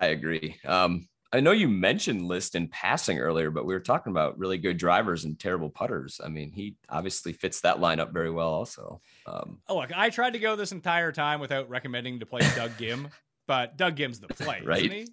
[0.00, 0.56] I agree.
[0.66, 4.58] Um, I know you mentioned List in passing earlier, but we were talking about really
[4.58, 6.20] good drivers and terrible putters.
[6.24, 9.00] I mean, he obviously fits that lineup very well, also.
[9.26, 12.72] Um, Oh, look, I tried to go this entire time without recommending to play Doug
[12.78, 13.12] Ghim,
[13.46, 15.08] but Doug Ghim's the play, Right.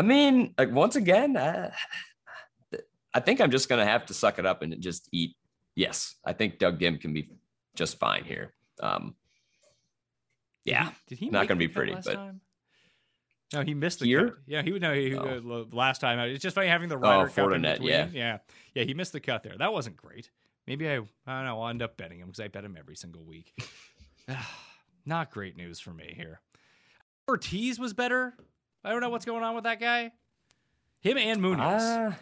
[0.00, 0.04] He?
[0.04, 1.70] I mean, like once again, uh,
[3.12, 5.36] I think I'm just gonna have to suck it up and just eat.
[5.74, 7.30] Yes, I think Doug Ghim can be
[7.74, 8.52] just fine here.
[8.80, 9.14] Um,
[10.64, 12.40] yeah, Did he Not gonna be pretty, last but- time?
[13.52, 14.28] No, he missed the Here?
[14.28, 14.38] cut.
[14.46, 14.94] Yeah, he would know.
[14.94, 15.24] He, Oh.
[15.72, 17.88] uh, last time, it's just funny having the Ryder Cup in between.
[17.88, 18.06] yeah.
[18.12, 18.38] yeah,
[18.74, 18.84] yeah.
[18.84, 19.56] He missed the cut there.
[19.58, 20.30] That wasn't great.
[20.68, 21.60] Maybe I, I don't know.
[21.60, 23.52] I'll end up betting him because I bet him every single week.
[25.04, 26.40] Not great news for me here.
[27.28, 28.34] Ortiz was better.
[28.84, 30.12] I don't know what's going on with that guy.
[31.00, 31.82] Him and Munoz.
[31.82, 32.12] Uh,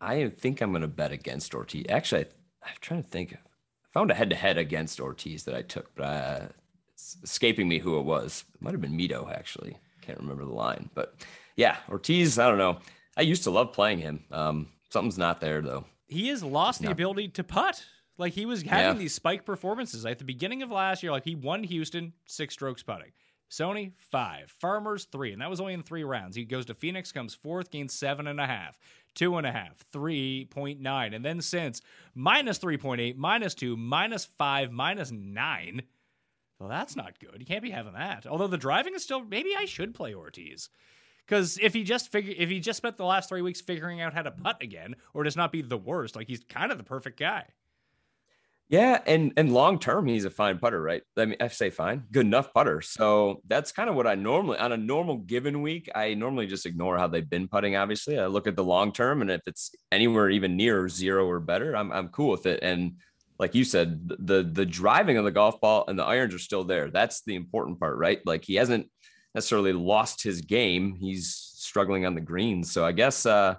[0.00, 1.86] I think I'm gonna bet against Ortiz.
[1.88, 2.22] Actually,
[2.62, 3.34] I, I'm trying to think.
[3.34, 3.38] I
[3.92, 6.46] found a head-to-head against Ortiz that I took, but uh,
[6.92, 8.44] it's escaping me who it was.
[8.54, 9.78] It might have been Mito, actually.
[10.02, 11.14] Can't remember the line, but
[11.56, 12.38] yeah, Ortiz.
[12.38, 12.78] I don't know.
[13.16, 14.24] I used to love playing him.
[14.30, 15.84] Um, something's not there though.
[16.08, 17.84] he has lost the ability to putt.
[18.18, 19.00] Like he was having Yeah.
[19.02, 21.10] these spike performances at the beginning of last year.
[21.12, 23.12] Like he won Houston six strokes putting,
[23.54, 24.50] Sony, five.
[24.50, 25.32] Farmers, three.
[25.32, 26.34] And that was only in three rounds.
[26.34, 28.78] He goes to Phoenix, comes fourth, gains seven and a half,
[29.14, 31.14] two and a half, 3.9.
[31.14, 31.80] And then since
[32.14, 35.82] minus 3.8, minus two, minus five, minus nine.
[36.58, 37.36] Well, that's not good.
[37.38, 38.26] You can't be having that.
[38.26, 40.68] Although the driving is still, maybe I should play Ortiz.
[41.26, 44.14] Because if he just figure, if he just spent the last three weeks figuring out
[44.14, 46.84] how to putt again, or does not be the worst, like he's kind of the
[46.84, 47.46] perfect guy.
[48.68, 51.02] Yeah, and and long term, he's a fine putter, right?
[51.18, 52.80] I mean, I say fine, good enough putter.
[52.80, 55.90] So that's kind of what I normally on a normal given week.
[55.94, 57.76] I normally just ignore how they've been putting.
[57.76, 61.40] Obviously, I look at the long term, and if it's anywhere even near zero or
[61.40, 62.60] better, I'm I'm cool with it.
[62.62, 62.94] And
[63.38, 66.64] like you said, the the driving of the golf ball and the irons are still
[66.64, 66.90] there.
[66.90, 68.20] That's the important part, right?
[68.24, 68.90] Like he hasn't
[69.34, 70.94] necessarily lost his game.
[70.94, 72.72] He's struggling on the greens.
[72.72, 73.56] So I guess uh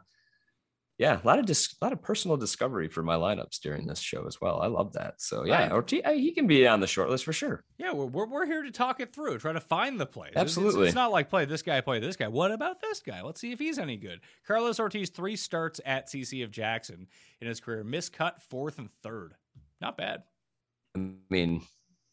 [0.98, 4.00] yeah, a lot of dis- a lot of personal discovery for my lineups during this
[4.00, 4.62] show as well.
[4.62, 5.16] I love that.
[5.22, 5.89] So yeah, Right.
[6.18, 7.64] He can be on the short list for sure.
[7.78, 10.32] Yeah, we're, we're, we're here to talk it through, try to find the plays.
[10.32, 10.88] It's- it's- Absolutely.
[10.88, 12.28] It's, not like play this guy, play this guy.
[12.30, 13.22] What about this guy?
[13.22, 14.22] Let's see if he's any good.
[14.48, 17.08] Carlos Ortiz, three starts at CC of Jackson
[17.41, 19.34] in his career, miscut fourth and third.
[19.82, 20.24] Not bad.
[20.96, 21.62] I mean,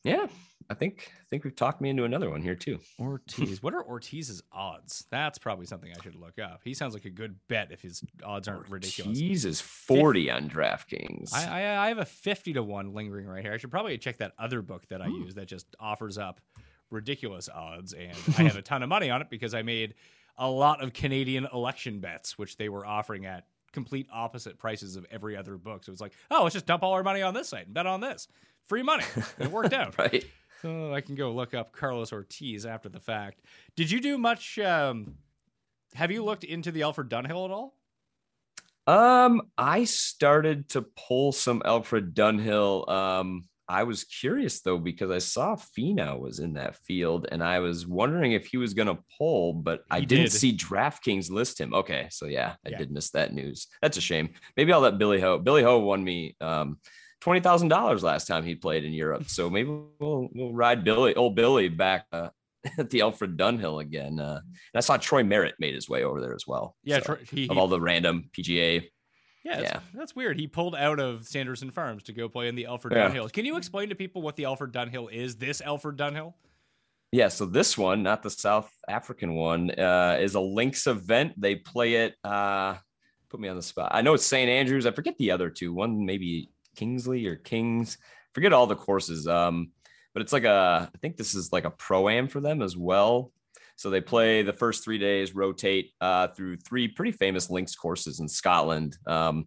[0.03, 0.27] yeah,
[0.73, 2.81] I think I think we've talked me into another one here too.
[2.99, 3.63] Ortiz.
[3.63, 5.07] what are Ortiz's odds?
[5.11, 6.63] That's probably something I should look up.
[6.65, 9.19] He sounds like a good bet if his odds aren't ridiculous.
[9.19, 11.33] Ortiz is forty on DraftKings.
[11.35, 13.53] I, I I have a fifty to one lingering right here.
[13.53, 15.23] I should probably check that other book that I hmm.
[15.23, 16.41] use that just offers up
[16.91, 19.95] ridiculous odds, and I have a ton of money on it because I made
[20.39, 25.07] a lot of Canadian election bets, which they were offering at complete opposite prices of
[25.11, 25.85] every other book.
[25.85, 27.87] So it's like, oh, let's just dump all our money on this site and bet
[27.87, 28.29] on this.
[28.69, 29.05] Free money.
[29.39, 29.99] It worked out.
[29.99, 30.25] right.
[30.63, 33.41] So I can go look up Carlos Ortiz after the fact.
[33.77, 34.59] Did you do much?
[34.61, 35.17] Um,
[35.95, 37.75] have you looked into the Alfred Dunhill at all?
[38.87, 42.89] Um, I started to pull some Alfred Dunhill.
[42.89, 47.59] Um, I was curious though because I saw Finau was in that field, and I
[47.61, 50.33] was wondering if he was going to pull, but I didn't did.
[50.33, 51.75] see DraftKings list him.
[51.75, 52.79] Okay, so yeah, I Yeah.
[52.79, 53.67] did miss that news.
[53.81, 54.31] That's a shame.
[54.57, 55.39] Maybe I'll let Billy Ho.
[55.39, 56.79] Billy Ho won me um
[57.23, 61.15] twenty thousand dollars last time he played in Europe, so maybe we'll we'll ride Billy,
[61.15, 62.07] old Billy, back.
[62.13, 62.29] Uh,
[62.79, 66.21] at the Alfred Dunhill again, uh, and I saw Troy Merritt made his way over
[66.21, 66.77] there as well.
[66.85, 68.89] Yeah, So, he, of all the random PGA
[69.45, 69.81] Yeah, that's, Yeah.
[69.95, 70.39] that's weird.
[70.39, 73.11] He pulled out of Sanderson Farms to go play in the Alfred Yeah.
[73.11, 73.33] Dunhill.
[73.33, 75.35] Can you explain to people what the Alfred Dunhill is?
[75.35, 76.35] This Alfred Dunhill?
[77.11, 81.33] Yeah, so this one, not the South African one, uh, is a links event.
[81.37, 82.15] They play it.
[82.23, 82.77] Uh,
[83.29, 83.91] put me on the spot.
[83.93, 84.49] I know it's St.
[84.49, 84.87] Andrews.
[84.87, 85.75] I forget the other two.
[85.75, 87.99] One maybe Kingsley or Kings.
[88.35, 89.27] Forget all the courses.
[89.27, 89.73] Um,
[90.15, 90.91] but it's like a.
[90.95, 93.33] I think this is like a pro am for them as well.
[93.77, 98.21] So they play the first three days, rotate uh, through three pretty famous links courses
[98.21, 98.97] in Scotland.
[99.07, 99.47] Um,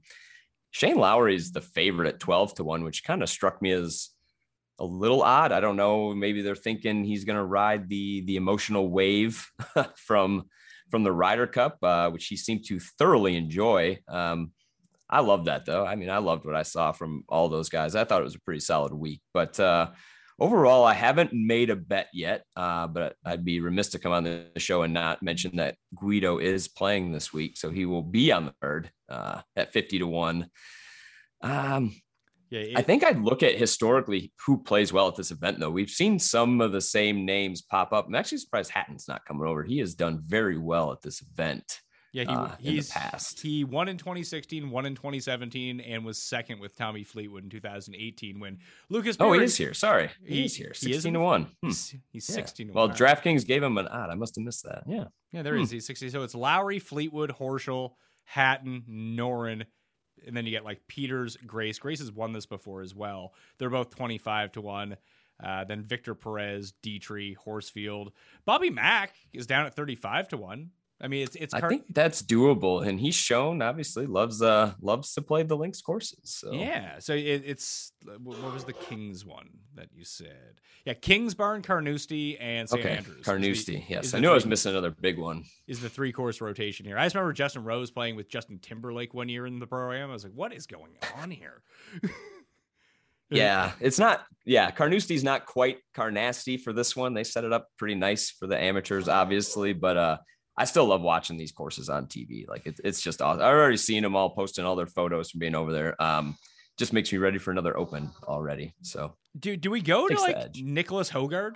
[0.72, 4.10] Shane Lowry is the favorite at twelve to one, which kind of struck me as
[4.80, 5.52] a little odd.
[5.52, 6.14] I don't know.
[6.14, 9.48] Maybe they're thinking he's going to ride the the emotional wave
[9.96, 10.50] from
[10.90, 14.00] from the Ryder Cup, uh, which he seemed to thoroughly enjoy.
[14.08, 14.52] Um,
[15.10, 15.86] I love that though.
[15.86, 17.96] I mean, I loved what I saw from all those guys.
[17.96, 19.92] I thought it was a pretty solid week, but uh,
[20.40, 22.44] overall, I haven't made a bet yet.
[22.56, 26.40] Uh, but I'd be remiss to come on the show and not mention that Guido
[26.40, 30.08] is playing this week, so he will be on the third uh, at fifty to
[30.08, 30.48] one.
[31.42, 31.94] Um,
[32.52, 35.72] Yeah, I think I'd look at historically who plays well at this event, though.
[35.72, 38.08] We've seen some of the same names pop up.
[38.08, 39.64] I'm actually surprised Hatton's not coming over.
[39.64, 41.82] He has done very well at this event.
[42.16, 43.42] Yeah, he, uh, he's past.
[43.42, 48.40] He won in 2016, won in 2017, and was second with Tommy Fleetwood in 2018
[48.40, 48.60] when
[48.90, 49.18] Lucas.
[49.20, 49.74] Oh, he is here.
[49.74, 50.72] Sorry, he, He- is here.
[50.74, 51.44] he is 16 to one.
[51.62, 51.68] Hmm.
[51.68, 52.36] He's, he's Yeah.
[52.36, 52.68] 16.
[52.68, 52.96] to Well, one.
[52.96, 54.10] DraftKings gave him an odd.
[54.10, 54.84] I must have missed that.
[54.88, 55.06] Yeah.
[55.34, 55.70] Yeah, there is.
[55.72, 56.10] He's 60.
[56.12, 59.66] So it's Lowry, Fleetwood, Horschel, Hatton, Noren,
[60.26, 61.78] and then you get like Pieters, Grace.
[61.80, 63.34] Grace has won this before as well.
[63.58, 64.96] They're both 25 to 1.
[65.44, 68.14] Uh, then Victor Perez, Dietrich, Horsfield.
[68.46, 70.70] Bobby Mack is down at 35 to 1.
[71.02, 75.14] I mean, it's it's I think that's doable, and he's shown obviously loves uh loves
[75.16, 76.18] to play the links courses.
[76.24, 77.92] So Yeah, so it, it's
[78.24, 80.62] what was the Kings one that you said?
[80.86, 82.80] Yeah, Kingsbarn, Carnoustie, and St.
[82.86, 83.26] okay, Andrews.
[83.26, 83.76] Carnoustie.
[83.88, 85.44] the- Yes, I knew I was missing another big one.
[85.68, 86.98] is the three course rotation here.
[86.98, 90.10] I just remember Justin Rose playing with Justin Timberlake one year in the program.
[90.10, 91.62] I was like, what is going on here?
[93.32, 94.24] Yeah, it's not.
[94.46, 97.14] Yeah, Carnoustie's not quite Carnasty for this one.
[97.16, 100.18] They set it up pretty nice for the amateurs, obviously, but uh,
[100.58, 102.48] I still love watching these courses on TV.
[102.48, 103.42] Like it's it's just awesome.
[103.42, 106.02] I've already seen them all posting all their photos from being over there.
[106.02, 106.38] Um,
[106.78, 108.74] just makes me ready for another Open already.
[108.82, 110.56] So Do do we go to like.
[110.56, 111.54] Nicholas Hojgaard?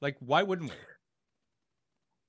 [0.00, 0.76] Like, why wouldn't we?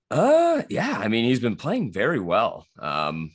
[0.09, 0.97] Uh, yeah.
[0.99, 2.65] I mean, he's been playing very well.
[2.79, 3.31] Um,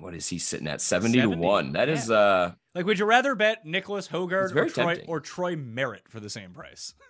[0.00, 0.80] what is he sitting at?
[0.80, 1.34] 70, 70?
[1.34, 1.72] to one.
[1.72, 2.16] That is Yeah.
[2.16, 6.30] uh, Like, would you rather bet Nicholas Hojgaard or Troy or Troy Merritt for the
[6.30, 6.94] same price?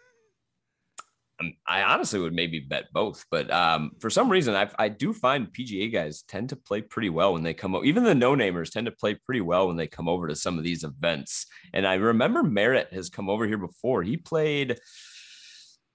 [1.40, 5.12] um, I honestly would maybe bet both, but um, for some reason, I I do
[5.12, 7.84] find PGA guys tend to play pretty well when they come over.
[7.84, 10.58] Even the no namers tend to play pretty well when they come over to some
[10.58, 11.46] of these events.
[11.72, 14.02] And I remember Merritt has come over here before.
[14.02, 14.78] He played.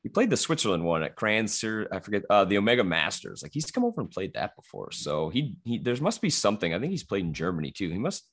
[0.04, 1.88] He played the Switzerland one at Kranzer.
[1.92, 3.42] I forget uh, the Omega Masters.
[3.42, 4.92] Like he's come over and played that before.
[4.92, 6.74] So he he there must be something.
[6.74, 7.90] I think he's played in Germany too.
[7.90, 8.24] He must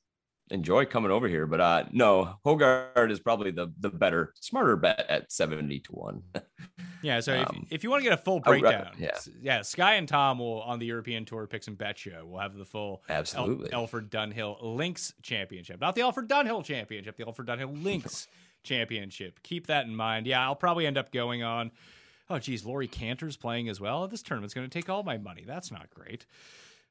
[0.51, 1.47] enjoy coming over here.
[1.47, 6.23] But uh no, Hojgaard is probably the the better, smarter bet at 70 to 1.
[7.05, 9.19] Yeah, so Um, if, if you want to get a full breakdown, yeah.
[9.41, 12.25] yeah, Sky and Tom will on the European Tour picks and bet show.
[12.25, 13.73] We'll have the full El- Absolutely.
[13.73, 18.29] Alfred Dunhill Links Championship, not the Alfred Dunhill Championship, the Alfred Dunhill Links
[18.63, 19.43] Championship.
[19.43, 20.29] Keep that in mind.
[20.29, 21.73] Yeah, I'll probably end up going on.
[22.31, 24.07] Oh, geez, Laurie Canter's playing as well.
[24.07, 25.43] This tournament's going to take all my money.
[25.45, 26.25] That's not great.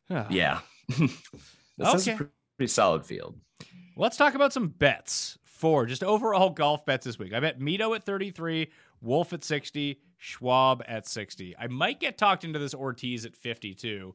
[0.10, 0.28] Ah.
[0.30, 0.60] Yeah.
[1.78, 2.16] this Okay.
[2.18, 2.28] pre-
[2.62, 3.36] pretty solid field.
[3.98, 7.34] Let's talk about some bets for just overall golf bets this week.
[7.34, 8.70] I bet Mito at 33,
[9.02, 11.56] Wolff at 60, Schwab at 60.
[11.58, 14.14] I might get talked into this Ortiz at 52.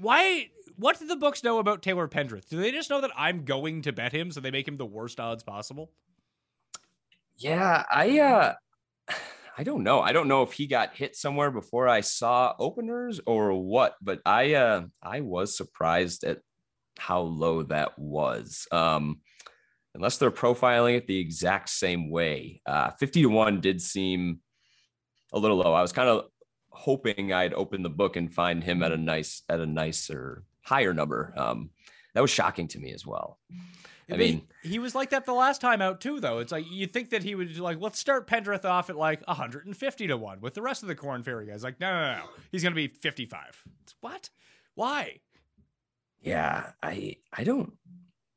[0.00, 0.48] Why?
[0.76, 2.48] What do the books know about Taylor Pendrith?
[2.48, 4.86] Do they just know that I'm going to bet him, so they make him the
[4.86, 5.90] worst odds possible?
[7.36, 8.54] Yeah, I uh
[9.58, 10.00] I don't know.
[10.00, 14.20] I don't know if he got hit somewhere before I saw openers or what, but
[14.24, 16.38] I uh I was surprised at
[16.98, 18.66] how low that was.
[18.72, 19.20] Um
[19.94, 22.60] unless they're profiling it the exact same way.
[22.66, 24.40] Uh 50 to 1 did seem
[25.32, 25.72] a little low.
[25.72, 26.26] I was kind of
[26.70, 30.92] hoping I'd open the book and find him at a nice at a nicer higher
[30.94, 31.32] number.
[31.36, 31.70] Um
[32.14, 33.38] that was shocking to me as well.
[34.10, 36.38] I But mean, he, was like that the last time out too, though.
[36.38, 40.06] It's like you think that he would like, let's start Pendrith off at like 150
[40.06, 41.62] to one with the rest of the Korn Ferry guys.
[41.62, 42.24] Like, no, no, no, no.
[42.50, 43.62] he's going to be 55.
[43.82, 44.30] It's, what?
[44.74, 45.20] Why?
[46.20, 47.72] Yeah, I I don't.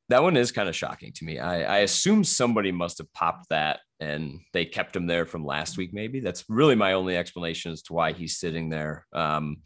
[0.10, 1.40] That one is kind of shocking to me.
[1.40, 5.78] I I assume somebody must have popped that and they kept him there from last
[5.78, 5.94] week.
[5.94, 9.06] Maybe that's really my only explanation as to why he's sitting there.
[9.14, 9.58] Um,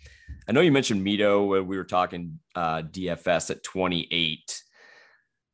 [0.48, 4.62] I know you mentioned Mito we were talking uh, DFS at 28.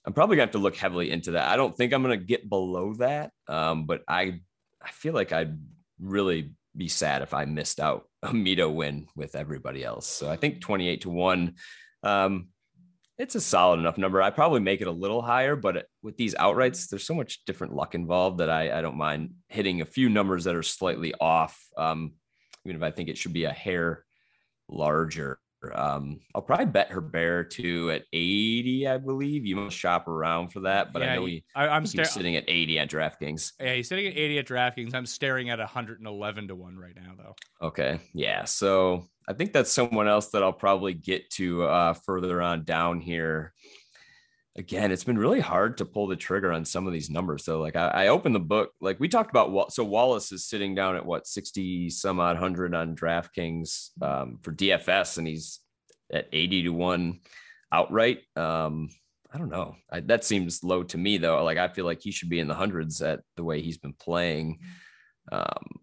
[0.05, 1.47] I'm probably gonna have to look heavily into that.
[1.47, 4.39] I don't think I'm gonna get below that, um, but I
[4.81, 5.57] I feel like I'd
[5.99, 10.07] really be sad if I missed out a Mito win with everybody else.
[10.07, 11.55] So I think 28 to one.
[12.03, 12.47] Um,
[13.21, 14.19] it's a solid enough number.
[14.19, 17.75] I probably make it a little higher, but with these outrights, there's so much different
[17.75, 21.63] luck involved that I, I don't mind hitting a few numbers that are slightly off.
[21.77, 22.13] Um,
[22.65, 24.05] even if I think it should be a hair
[24.67, 25.39] larger.
[25.73, 29.45] Um, I'll probably bet Herbert too at 80, I believe.
[29.45, 32.35] You must shop around for that, but I know he, I, I'm he's sta- sitting
[32.35, 33.53] at 80 at DraftKings.
[33.59, 34.95] Yeah, he's sitting at 80 at DraftKings.
[34.95, 37.35] I'm staring at 111 to 1 right now, though.
[37.67, 37.99] Okay.
[38.13, 38.45] Yeah.
[38.45, 42.99] So I think that's someone else that I'll probably get to uh, further on down
[42.99, 43.53] here.
[44.61, 47.43] Again, it's been really hard to pull the trigger on some of these numbers.
[47.43, 49.73] So, like, I, I opened the book, like we talked about.
[49.73, 54.51] So Wallace is sitting down at what sixty some odd hundred on DraftKings um, for
[54.53, 55.61] DFS, and he's
[56.13, 57.21] at eighty to one
[57.71, 58.19] outright.
[58.35, 58.89] Um,
[59.33, 59.77] I don't know.
[59.91, 61.43] I, that seems low to me, though.
[61.43, 63.93] Like, I feel like he should be in the hundreds at the way he's been
[63.93, 64.59] playing.
[65.31, 65.79] Um,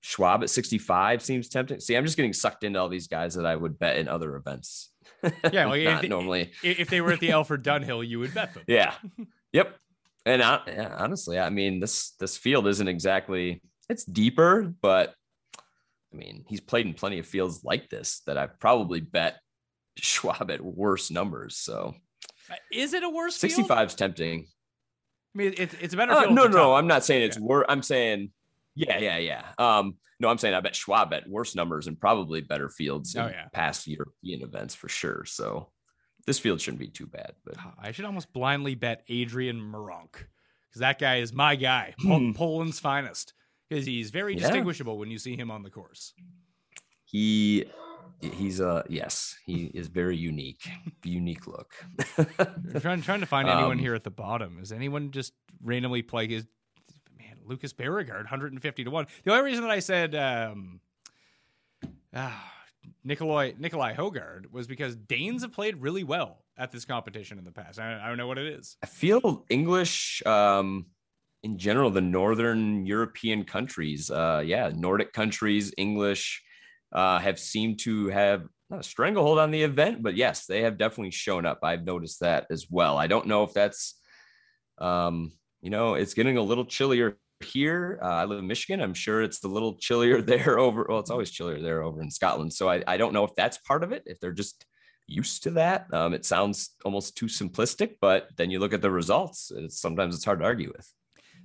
[0.00, 1.80] Schwab at 65 seems tempting.
[1.80, 4.36] See, I'm just getting sucked into all these guys that I would bet in other
[4.36, 4.91] events.
[5.52, 6.52] Yeah, like, Not if, normally.
[6.62, 8.64] If, they were at the Alfred Dunhill, you would bet them.
[8.66, 8.94] Yeah.
[9.52, 9.76] yep.
[10.26, 15.14] And I, yeah, honestly, I mean, this this field isn't exactly it's deeper, but
[16.12, 19.38] I mean, he's played in plenty of fields like this that I've probably bet
[19.96, 21.56] Schwab at worse numbers.
[21.56, 21.94] So
[22.50, 23.52] Uh, Is it a worse field?
[23.52, 24.46] 65 is tempting.
[25.34, 26.34] I mean, it's it's a better Uh, field.
[26.34, 26.78] no, no, top.
[26.78, 27.42] I'm not saying it's Yeah.
[27.44, 27.66] worse.
[27.68, 28.30] I'm saying,
[28.74, 29.42] yeah, yeah, yeah.
[29.58, 33.22] Um, no, I'm saying I bet Schwab at worse numbers and probably better fields in
[33.22, 33.48] Oh, yeah.
[33.52, 35.24] past European events for sure.
[35.24, 35.70] So
[36.26, 37.32] this field shouldn't be too bad.
[37.44, 42.32] But I should almost blindly bet Adrian Meronk because that guy is my guy, Pol-
[42.34, 43.34] Poland's finest.
[43.68, 44.40] Because he's very Yeah.
[44.40, 46.12] distinguishable when you see him on the course.
[47.04, 47.64] he
[48.20, 50.68] he's uh yes, he is very unique,
[51.04, 51.72] unique look.
[52.38, 54.58] I'm trying, trying to find anyone Um, here at the bottom.
[54.62, 56.48] Is anyone just randomly play his man
[57.46, 59.06] Lucas Bjerregaard 150 to one?
[59.24, 60.80] The only reason that I said um,
[62.14, 62.52] ah,
[63.04, 67.52] Nikolai Nikolai Hojgaard was because Danes have played really well at this competition in the
[67.52, 67.78] past.
[67.78, 68.76] I, I don't know what it is.
[68.82, 70.86] I feel English um
[71.42, 76.42] in general, the northern European countries, uh yeah, Nordic countries, English
[76.92, 80.78] uh have seemed to have not a stranglehold on the event, but yes, they have
[80.78, 81.58] definitely shown up.
[81.62, 82.96] I've noticed that as well.
[82.96, 83.98] I don't know if that's
[84.78, 87.98] um, you know, it's getting a little chillier here.
[88.02, 88.80] Uh, I live in Michigan.
[88.80, 90.86] I'm sure it's a little chillier there over.
[90.88, 92.52] Well, it's always chillier there over in Scotland.
[92.52, 94.02] So I, I don't know if that's part of it.
[94.06, 94.64] If they're just
[95.06, 97.96] used to that, um, it sounds almost too simplistic.
[98.00, 99.52] But then you look at the results.
[99.54, 100.92] It's sometimes it's hard to argue with.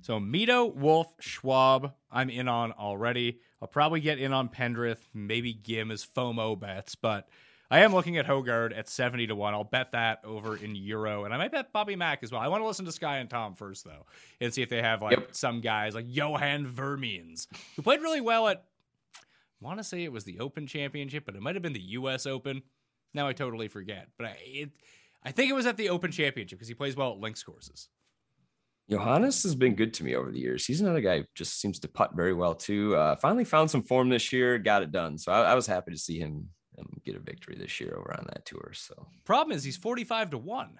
[0.00, 3.40] So Mito, Wolff, Schwab, I'm in on already.
[3.60, 7.28] I'll probably get in on Pendrith, maybe Ghim as FOMO bets, but
[7.70, 9.52] I am looking at Hojgaard at 70 to 1.
[9.54, 11.24] I'll bet that over in Euro.
[11.24, 12.40] And I might bet Bobby Mack as well.
[12.40, 14.06] I want to listen to Sky and Tom first, though,
[14.40, 15.34] and see if they have like Yep.
[15.34, 17.46] some guys like Johan Veerman,
[17.76, 18.64] who played really well at,
[19.14, 19.20] I
[19.60, 22.24] want to say it was the Open Championship, but it might have been the U.S.
[22.26, 22.62] Open.
[23.12, 24.08] Now I totally forget.
[24.16, 24.70] But I, it,
[25.22, 27.88] I think it was at the Open Championship because he plays well at links courses.
[28.90, 30.64] Johannes has been good to me over the years.
[30.64, 32.96] He's another guy who just seems to putt very well too.
[32.96, 35.18] Uh, finally found some form this year, got it done.
[35.18, 36.48] So I, I was happy to see him
[36.78, 38.72] um, get a victory this year over on that tour.
[38.74, 40.78] So Problem is he's 45 to 1.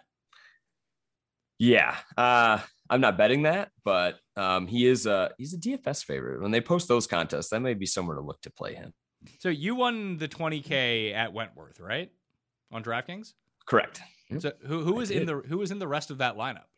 [1.59, 2.59] yeah, uh,
[2.90, 6.40] I'm not betting that, but um, he is a he's a DFS favorite.
[6.40, 8.92] When they post those contests, that may be somewhere to look to play him.
[9.40, 12.11] So you won the 20K at Wentworth, right?
[12.70, 13.32] On DraftKings?
[13.66, 14.01] Correct.
[14.38, 16.68] So who who was in the who was in the rest of that lineup?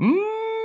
[0.00, 0.55] Mm,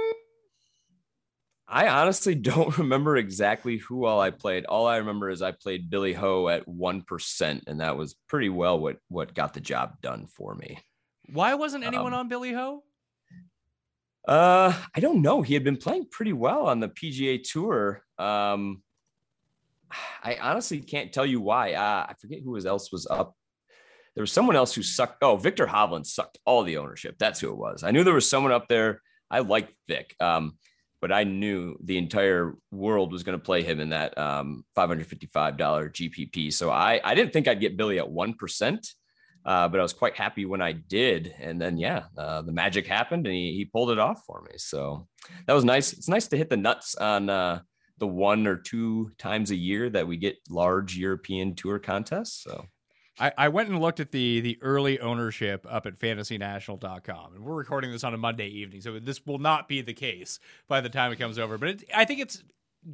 [1.68, 4.66] I honestly don't remember exactly who all I played.
[4.66, 8.50] All I remember is I played Billy Ho at one percent, and that was pretty
[8.50, 10.78] well what what got the job done for me.
[11.32, 12.84] Why wasn't anyone Um, on Billy Ho?
[14.28, 15.42] Uh, I don't know.
[15.42, 18.04] He had been playing pretty well on the PGA Tour.
[18.20, 18.84] Um,
[20.24, 21.74] I honestly can't tell you why.
[21.74, 23.36] Uh, I forget who was- else was up.
[24.16, 25.24] There was someone else who sucked.
[25.24, 27.16] Oh, Viktor Hovland sucked all the ownership.
[27.18, 27.82] That's who it was.
[27.84, 29.02] I knew there was someone up there.
[29.30, 30.58] I liked Vic, um,
[31.02, 35.58] but I knew the entire world was going to play him in that um, $555
[35.58, 36.54] GPP.
[36.54, 38.88] So I, I didn't think I'd get Billy at 1%.
[39.44, 41.34] Uh, but I was quite happy when I did.
[41.40, 44.52] And then, yeah, uh, the magic happened and he, he pulled it off for me.
[44.58, 45.08] So
[45.48, 45.94] that was nice.
[45.94, 47.62] It's nice to hit the nuts on uh,
[47.98, 52.44] the one or two times a year that we get large European tour contests.
[52.44, 52.66] So
[53.22, 57.36] I, I went and looked at the the early ownership up at fantasynational.com.
[57.36, 60.40] And we're recording this on a Monday evening, so this will not be the case
[60.68, 61.58] by the time it comes over.
[61.58, 62.44] But it, I think it's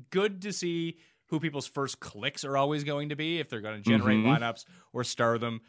[0.09, 0.97] good to see
[1.27, 4.37] who people's first clicks are always going to be if they're going to generate Mhm.
[4.37, 5.61] lineups or star them.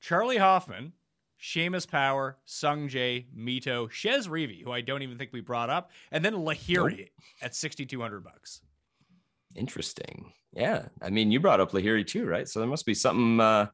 [0.00, 0.92] Charley Hoffman,
[1.40, 5.90] Seamus Power, Sung Jae, Mito, Chez Reavie, who I don't even think we brought up,
[6.10, 7.08] and then Lahiri
[7.42, 8.60] at 6200 bucks.
[9.54, 10.32] interesting.
[10.54, 10.86] Yeah.
[11.02, 12.48] I mean, you brought up Lahiri too, right?
[12.48, 13.66] So there must be something, uh,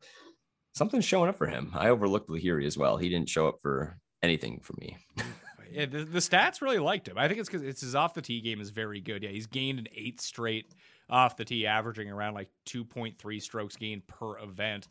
[0.74, 1.72] something showing up for him.
[1.74, 2.96] I overlooked Lahiri as well.
[2.96, 4.96] He didn't show up for anything for me.
[5.72, 7.16] Yeah, the, the stats really liked him.
[7.16, 9.22] I think it's because it's his off the tee game is very good.
[9.22, 10.74] Yeah, he's gained an eight straight
[11.08, 14.88] off the tee, averaging around like 2.3 strokes gained per event.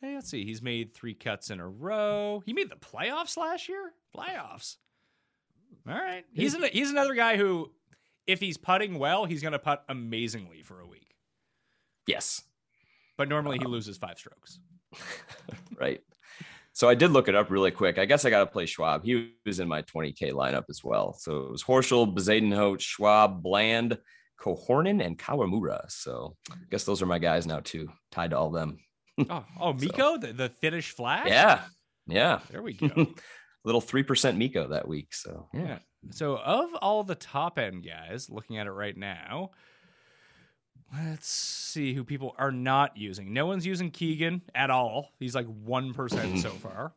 [0.00, 0.44] Hey, let's see.
[0.44, 2.42] He's made three cuts in a row.
[2.44, 3.92] He made the playoffs last year.
[4.16, 4.76] Playoffs.
[5.88, 6.24] All right.
[6.32, 7.70] He's an, he's another guy who,
[8.26, 11.09] if he's putting well, he's going to putt amazingly for a week.
[12.06, 12.42] Yes.
[13.16, 14.60] But normally he um, loses five strokes.
[15.78, 16.00] right.
[16.72, 17.98] So I did look it up really quick.
[17.98, 19.04] I guess I got to play Schwab.
[19.04, 21.12] He was in my 20K lineup as well.
[21.12, 23.98] So it was Horschel, Bezuidenhout, Schwab, Bland,
[24.40, 25.90] Korhonen, and Kawamura.
[25.90, 28.78] So I guess those are my guys now too, tied to all them.
[29.28, 31.28] Oh, oh Mikko, the, the Finnish flash?
[31.28, 31.62] Yeah.
[32.06, 32.40] Yeah.
[32.50, 32.88] There we go.
[33.64, 35.12] Little 3% Mikko that week.
[35.12, 35.80] So Yeah.
[36.10, 39.50] So of all the top end guys, looking at it right now,
[40.94, 43.32] let's see who people are not using.
[43.32, 45.10] No one's using Keegan at all.
[45.18, 46.94] He's like one percent so far.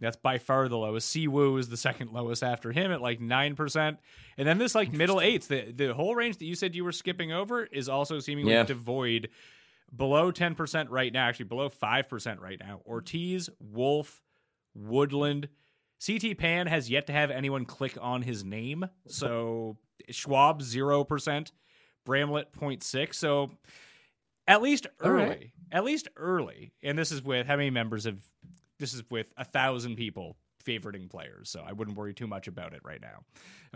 [0.00, 1.14] That's by far the lowest.
[1.14, 3.98] Siwoo is the second lowest after him at like nine percent,
[4.38, 5.46] and then this like middle eights.
[5.48, 8.62] The the whole range that you said you were skipping over is also seemingly Yeah.
[8.64, 9.28] devoid.
[9.94, 12.80] Below ten percent right now, actually below five percent right now.
[12.86, 14.22] Ortiz, Wolff,
[14.74, 15.48] Woodland,
[16.04, 18.86] CT Pan has yet to have anyone click on his name.
[19.08, 19.76] So
[20.08, 21.52] Schwab zero percent,
[22.10, 23.14] Bramlett 0.6.
[23.14, 23.52] So
[24.48, 25.50] at least early, right.
[25.70, 28.18] at least early, and this is with how many members of
[28.80, 30.36] this is with a thousand people
[30.66, 31.50] favoriting players.
[31.50, 33.20] So I wouldn't worry too much about it right now.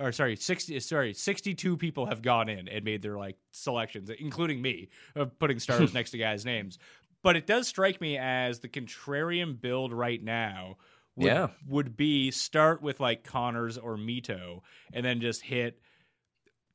[0.03, 4.61] Or sorry, sixty sorry, sixty-two people have gone in and made their like selections, including
[4.61, 6.79] me, of putting stars next to guys' names.
[7.23, 10.79] But it does strike me as the contrarian build right now
[11.15, 11.49] would, Yeah.
[11.69, 14.63] would be start with like Conners or Mito
[14.93, 15.79] and then just hit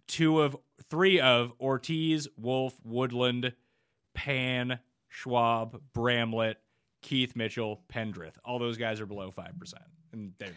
[0.08, 0.56] two of
[0.90, 3.54] three of Ortiz, Wolff, Woodland,
[4.14, 6.58] Pan, Schwab, Bramlett,
[7.02, 8.36] Keith Mitchell, Pendrith.
[8.44, 9.74] All those guys are below 5%.
[10.12, 10.52] And they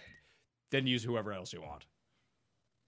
[0.71, 1.85] then use whoever else you want.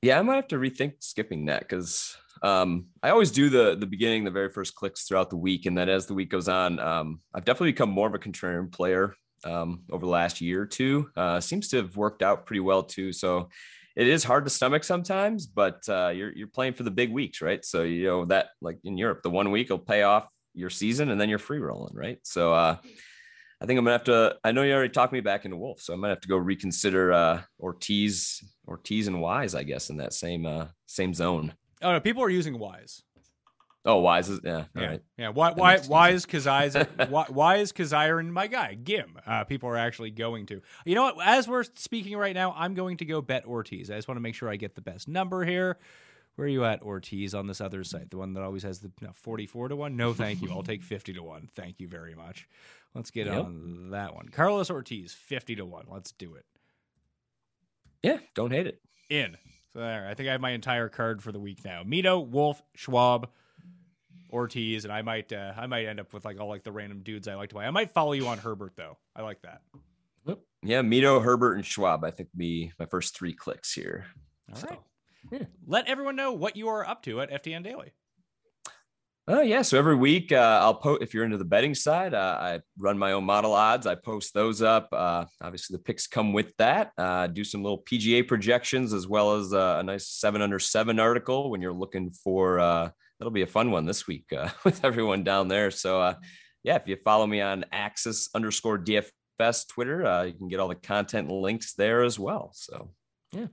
[0.02, 3.86] Yeah, I might have to rethink skipping that because um, I always do the the
[3.86, 6.78] beginning, the very first clicks throughout the week, and then as the week goes on,
[6.78, 9.14] um, I've definitely become more of a contrarian player
[9.44, 11.08] um, over the last year or two.
[11.16, 13.14] Uh, seems to have worked out pretty well too.
[13.14, 13.48] So
[13.96, 17.40] it is hard to stomach sometimes, but uh, you're you're playing for the big weeks,
[17.40, 17.64] right?
[17.64, 21.10] So you know that like in Europe, the one week will pay off your season,
[21.10, 22.18] and then you're free rolling, right?
[22.24, 22.76] So uh,
[23.60, 24.36] I think I'm gonna have to.
[24.42, 26.36] I know you already talked me back into Wolff, so I'm gonna have to go
[26.36, 31.54] reconsider uh, Ortiz, Ortiz and Wise, I guess, in that same uh, same zone.
[31.80, 33.02] Oh no, people are using Wise.
[33.86, 34.64] Oh, Wise is yeah.
[34.74, 35.02] Yeah, right.
[35.18, 35.28] yeah.
[35.28, 35.52] Why?
[35.56, 35.78] Why?
[35.78, 36.74] Why is Kazai's?
[37.08, 39.10] why, why is and my guy Ghim?
[39.26, 40.62] Uh, people are actually going to.
[40.86, 41.16] You know what?
[41.22, 43.90] As we're speaking right now, I'm going to go bet Ortiz.
[43.90, 45.78] I just want to make sure I get the best number here.
[46.36, 48.10] Where are you at, Ortiz, on this other site?
[48.10, 49.96] The one that always has the no, 44 to 1?
[49.96, 50.50] No, thank you.
[50.50, 51.50] I'll take 50 to 1.
[51.54, 52.48] Thank you very much.
[52.92, 53.44] Let's get Yep.
[53.44, 54.28] on that one.
[54.30, 55.86] Carlos Ortiz, 50 to 1.
[55.88, 56.44] Let's do it.
[58.02, 58.80] Yeah, don't hate it.
[59.10, 59.36] In.
[59.72, 60.08] So there.
[60.08, 61.82] I think I have my entire card for the week now.
[61.84, 63.30] Mito, Wolff, Schwab,
[64.34, 67.02] Ortiz, and I might uh, I might end up with like all like the random
[67.02, 67.64] dudes I like to buy.
[67.66, 68.98] I might follow you on Herbert though.
[69.16, 69.62] I like that.
[70.66, 72.04] Yeah, Mito, Herbert, and Schwab.
[72.04, 74.06] I think would be my first three clicks here.
[74.50, 74.80] All So, right.
[75.30, 75.38] yeah.
[75.66, 77.92] Let everyone know what you are up to at FTN Daily.
[79.28, 81.02] Oh yeah, so every week uh, I'll post.
[81.02, 83.86] If you're into the betting side, uh, I run my own model odds.
[83.86, 84.88] I post those up.
[84.92, 86.92] Uh, obviously, the picks come with that.
[86.96, 90.98] Uh, do some little PGA projections as well as uh, a nice seven under seven
[90.98, 92.58] article when you're looking for.
[93.24, 95.70] That'll be a fun one this week uh, with everyone down there.
[95.70, 96.14] So uh,
[96.62, 100.68] yeah, if you follow me on Axis underscore DFS Twitter, uh, you can get all
[100.68, 102.50] the content links there as well.
[102.52, 102.90] So
[103.32, 103.46] yeah.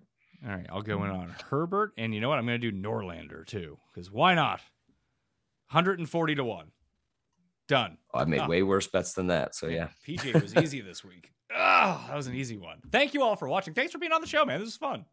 [0.46, 2.38] All right, I'll go in on Herbert, and you know what?
[2.38, 4.60] I'm going to do Norlander too, because why not?
[5.72, 6.72] 140 to one.
[7.70, 7.98] Done.
[8.14, 8.48] I've made Ah.
[8.50, 9.56] way worse bets than that.
[9.56, 9.88] So yeah.
[10.06, 11.30] PJ was easy this week.
[11.56, 12.80] Oh, that was an easy one.
[12.92, 13.74] Thank you all for watching.
[13.74, 14.60] Thanks for being on the show, man.
[14.60, 15.06] This is fun.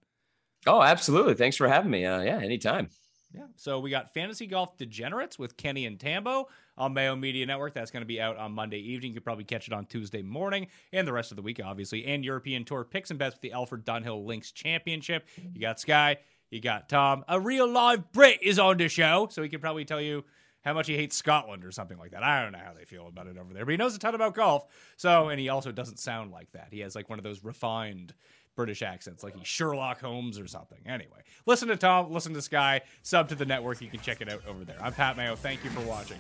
[0.66, 1.34] Oh, absolutely.
[1.34, 2.04] Thanks for having me.
[2.04, 2.88] Uh, yeah, anytime.
[3.35, 3.43] Yeah.
[3.57, 6.49] So we got Fantasy Golf Degenerates with Kenny and Tambo
[6.79, 7.74] on Mayo Media Network.
[7.74, 9.11] That's going to be out on Monday evening.
[9.11, 12.07] You could probably catch it on Tuesday morning and the rest of the week, obviously.
[12.07, 15.26] And European Tour picks and bets with the Alfred Dunhill Links Championship.
[15.53, 16.18] You got Sky,
[16.51, 17.24] you got Tom.
[17.29, 20.24] A real live Brit is on the show, so he can probably tell you
[20.62, 22.22] how much he hates Scotland or something like that.
[22.22, 24.14] I don't know how they feel about it over there, but he knows a ton
[24.14, 24.66] about golf.
[24.97, 26.68] So, and he also doesn't sound like that.
[26.70, 28.14] He has like one of those refined
[28.59, 30.78] British accents, like he's Sherlock Holmes or something.
[30.84, 33.80] Anyway, listen to Tom, listen to Sky, sub to the network.
[33.80, 34.76] You can check it out over there.
[34.82, 35.36] I'm Pat Mayo.
[35.36, 36.18] Thank you for watching.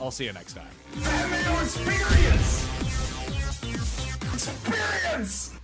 [0.00, 0.68] I'll see you next time.
[1.60, 2.68] Experience!
[4.32, 5.59] Experience!